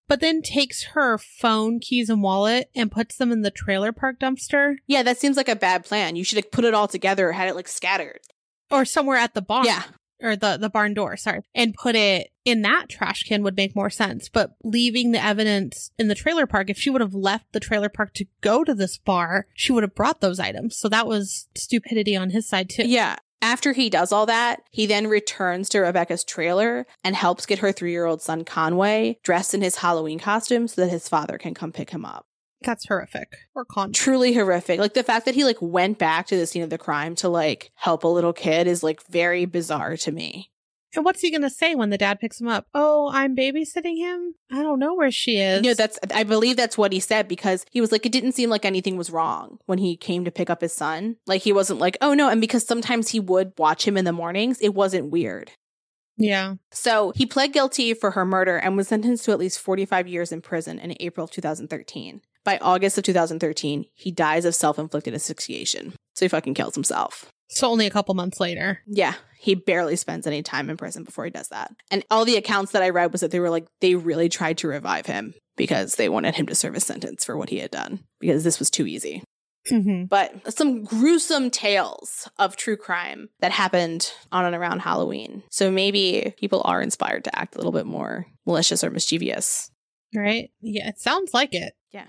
[0.08, 4.20] But then takes her phone, keys, and wallet and puts them in the trailer park
[4.20, 6.16] dumpster Yeah, that seems like a bad plan.
[6.16, 8.20] You should have put it all together, had it like scattered.
[8.72, 9.66] or somewhere at the barn.
[9.66, 9.84] Yeah.
[10.20, 11.41] Or the, the barn door, sorry.
[11.53, 14.30] And put it in that trash can would make more sense.
[14.30, 17.88] But leaving the evidence in the trailer park, if she would have left the trailer
[17.88, 20.76] park to go to this bar, she would have brought those items.
[20.76, 22.88] So that was stupidity on his side too.
[22.88, 23.18] Yeah.
[23.41, 27.71] After he does all that, he then returns to Rebecca's trailer and helps get her
[27.71, 31.53] three year old son Conway dressed in his Halloween costume so that his father can
[31.53, 32.25] come pick him up.
[32.61, 33.38] That's horrific.
[33.53, 33.93] Or con.
[33.93, 34.79] Truly horrific.
[34.79, 37.29] Like the fact that he like went back to the scene of the crime to
[37.29, 40.49] like help a little kid is like very bizarre to me.
[40.98, 42.66] And what's he going to say when the dad picks him up?
[42.74, 44.34] Oh, I'm babysitting him?
[44.52, 45.62] I don't know where she is.
[45.62, 48.50] No, that's I believe that's what he said because he was like it didn't seem
[48.50, 51.18] like anything was wrong when he came to pick up his son.
[51.26, 54.12] Like he wasn't like, "Oh no," and because sometimes he would watch him in the
[54.12, 55.52] mornings, it wasn't weird.
[56.18, 56.56] yeah.
[56.72, 60.32] So he pled guilty for her murder and was sentenced to at least 45 years
[60.32, 62.22] in prison in April of 2013.
[62.43, 65.93] By August of 2013, he dies of self inflicted asphyxiation.
[66.16, 67.32] So he fucking kills himself.
[67.50, 68.80] So only a couple months later.
[68.88, 71.72] Yeah, he barely spends any time in prison before he does that.
[71.91, 74.58] And all the accounts that I read was that they were like, they really tried
[74.60, 77.72] to revive him because they wanted him to serve a sentence for what he had
[77.72, 79.24] done because this was too easy.
[79.72, 80.06] Mm-hmm.
[80.06, 85.43] But some gruesome tales of true crime that happened on and around Halloween.
[85.52, 89.70] So maybe people are inspired to act a little bit more malicious or mischievous.
[90.16, 90.52] Right?
[90.62, 91.74] Yeah, it sounds like it.
[91.91, 92.06] Yeah.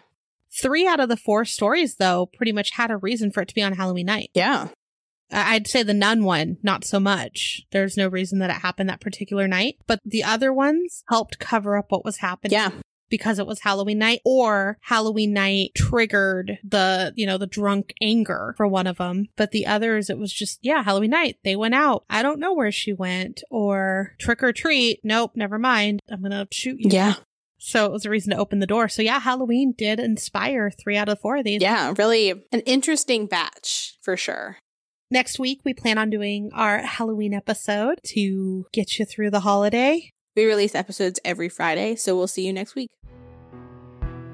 [0.62, 3.54] Three out of the four stories, though, pretty much had a reason for it to
[3.54, 4.30] be on Halloween night.
[4.34, 4.68] Yeah.
[5.30, 7.62] I'd say the nun one, not so much.
[7.70, 11.76] There's no reason that it happened that particular night, but the other ones helped cover
[11.76, 12.52] up what was happening.
[12.52, 12.70] Yeah.
[13.10, 18.52] Because it was Halloween night or Halloween night triggered the, you know, the drunk anger
[18.58, 19.28] for one of them.
[19.34, 21.38] But the others, it was just, yeah, Halloween night.
[21.42, 22.04] They went out.
[22.10, 25.00] I don't know where she went or trick or treat.
[25.04, 26.00] Nope, never mind.
[26.10, 26.90] I'm going to shoot you.
[26.90, 27.14] Yeah.
[27.56, 28.90] So it was a reason to open the door.
[28.90, 31.62] So yeah, Halloween did inspire three out of four of these.
[31.62, 31.94] Yeah.
[31.96, 34.58] Really an interesting batch for sure.
[35.10, 40.10] Next week, we plan on doing our Halloween episode to get you through the holiday.
[40.36, 42.90] We release episodes every Friday, so we'll see you next week.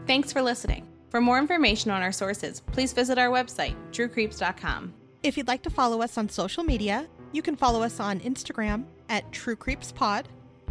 [0.07, 0.87] Thanks for listening.
[1.11, 4.93] For more information on our sources, please visit our website, truecreeps.com.
[5.23, 8.85] If you'd like to follow us on social media, you can follow us on Instagram
[9.09, 10.29] at True Creeps Pod,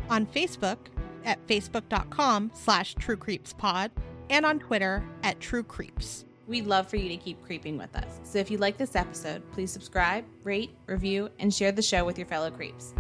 [0.10, 0.78] on Facebook
[1.24, 3.90] at facebook.com slash True Creeps Pod,
[4.30, 6.26] and on Twitter at True Creeps.
[6.48, 8.20] We'd love for you to keep creeping with us.
[8.24, 12.18] So if you like this episode, please subscribe, rate, review, and share the show with
[12.18, 12.94] your fellow creeps.